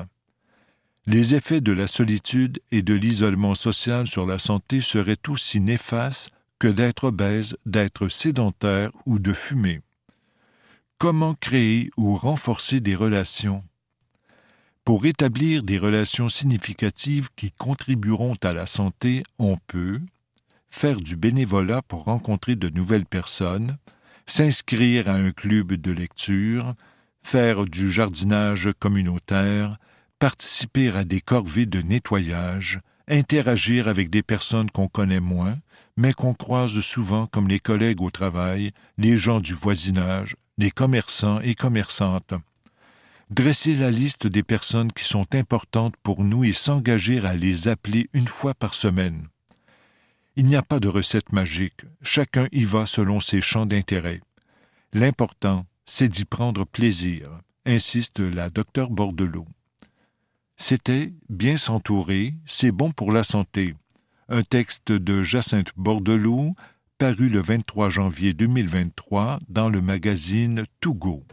Les 1.07 1.35
effets 1.35 1.61
de 1.61 1.73
la 1.73 1.87
solitude 1.87 2.61
et 2.71 2.83
de 2.83 2.95
l'isolement 2.95 3.55
social 3.55 4.07
sur 4.07 4.27
la 4.27 4.39
santé 4.39 4.81
seraient 4.81 5.29
aussi 5.29 5.61
néfastes 5.61 6.31
que 6.59 6.69
d'être 6.69 7.05
obèse, 7.05 7.57
d'être 7.67 8.09
sédentaire 8.09 8.91
ou 9.07 9.19
de 9.19 9.33
fumer. 9.33 9.81
Comment 11.01 11.33
créer 11.33 11.91
ou 11.97 12.15
renforcer 12.15 12.81
des 12.81 12.95
relations 12.95 13.65
Pour 14.85 15.07
établir 15.07 15.63
des 15.63 15.79
relations 15.79 16.29
significatives 16.29 17.31
qui 17.37 17.53
contribueront 17.53 18.37
à 18.43 18.53
la 18.53 18.67
santé, 18.67 19.23
on 19.39 19.57
peut 19.67 19.99
faire 20.69 21.01
du 21.01 21.17
bénévolat 21.17 21.81
pour 21.81 22.05
rencontrer 22.05 22.55
de 22.55 22.69
nouvelles 22.69 23.07
personnes, 23.07 23.79
s'inscrire 24.27 25.09
à 25.09 25.15
un 25.15 25.33
club 25.33 25.73
de 25.73 25.91
lecture, 25.91 26.75
faire 27.23 27.65
du 27.65 27.91
jardinage 27.91 28.69
communautaire, 28.79 29.79
participer 30.19 30.91
à 30.91 31.05
des 31.05 31.23
corvées 31.23 31.65
de 31.65 31.81
nettoyage, 31.81 32.79
interagir 33.09 33.89
avec 33.89 34.11
des 34.11 34.23
personnes 34.23 34.71
qu'on 34.71 34.89
connaît 34.89 35.21
moins, 35.21 35.57
mais 36.01 36.15
qu'on 36.15 36.33
croise 36.33 36.81
souvent 36.81 37.27
comme 37.27 37.47
les 37.47 37.61
collègues 37.61 38.01
au 38.01 38.11
travail, 38.11 38.73
les 38.97 39.19
gens 39.19 39.39
du 39.39 39.53
voisinage, 39.53 40.35
les 40.57 40.71
commerçants 40.71 41.43
et 41.43 41.55
commerçantes. 41.55 42.33
Dresser 43.29 43.75
la 43.75 43.91
liste 43.91 44.27
des 44.27 44.43
personnes 44.43 44.93
qui 44.93 45.05
sont 45.05 45.27
importantes 45.35 45.95
pour 46.03 46.25
nous 46.25 46.43
et 46.43 46.55
s'engager 46.55 47.19
à 47.19 47.35
les 47.35 47.69
appeler 47.69 48.09
une 48.15 48.29
fois 48.29 48.55
par 48.55 48.73
semaine. 48.73 49.29
Il 50.37 50.47
n'y 50.47 50.57
a 50.57 50.63
pas 50.63 50.81
de 50.81 50.89
recette 50.89 51.35
magique, 51.35 51.83
chacun 52.01 52.49
y 52.51 52.65
va 52.65 52.87
selon 52.87 53.21
ses 53.21 53.43
champs 53.43 53.67
d'intérêt. 53.67 54.23
L'important, 54.95 55.67
c'est 55.85 56.09
d'y 56.09 56.25
prendre 56.25 56.65
plaisir, 56.65 57.29
insiste 57.67 58.21
la 58.21 58.49
docteur 58.49 58.89
Bordelot. 58.89 59.47
C'était 60.57 61.13
Bien 61.29 61.59
s'entourer, 61.59 62.37
c'est 62.47 62.73
bon 62.73 62.91
pour 62.91 63.13
la 63.13 63.23
santé. 63.23 63.75
Un 64.33 64.43
texte 64.43 64.93
de 64.93 65.25
Jacinthe 65.25 65.73
Bordelot, 65.77 66.55
paru 66.99 67.29
le 67.29 67.43
23 67.43 67.91
janvier 67.91 68.33
2023 68.33 69.41
dans 69.49 69.69
le 69.69 69.81
magazine 69.81 70.63
Tougo. 70.81 71.25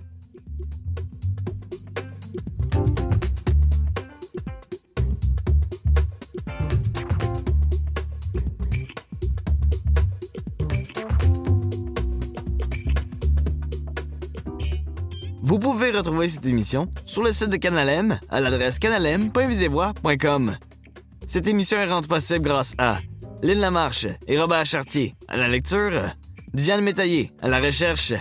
Vous 15.44 15.60
pouvez 15.60 15.92
retrouver 15.92 16.30
cette 16.30 16.48
émission 16.48 16.92
sur 17.06 17.22
le 17.22 17.32
site 17.32 17.50
de 17.50 17.58
Canalem 17.58 18.18
à 18.30 18.42
l'adresse 18.42 18.80
canalem.visévoix.com. 18.80 20.58
Cette 21.28 21.48
émission 21.48 21.78
est 21.78 21.90
rendue 21.90 22.08
possible 22.08 22.46
grâce 22.46 22.74
à 22.78 23.00
Lynn 23.44 23.60
Lamarche 23.60 24.08
et 24.28 24.40
Robert 24.40 24.66
Chartier 24.66 25.14
à 25.28 25.36
la 25.36 25.50
lecture, 25.50 25.92
Diane 26.54 26.80
Métaillé 26.80 27.32
à 27.42 27.50
la 27.50 27.60
recherche, 27.60 28.14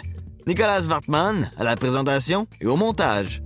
Nicolas 0.44 0.82
Wartman 0.82 1.48
à 1.56 1.62
la 1.62 1.76
présentation 1.76 2.48
et 2.60 2.66
au 2.66 2.74
montage. 2.74 3.42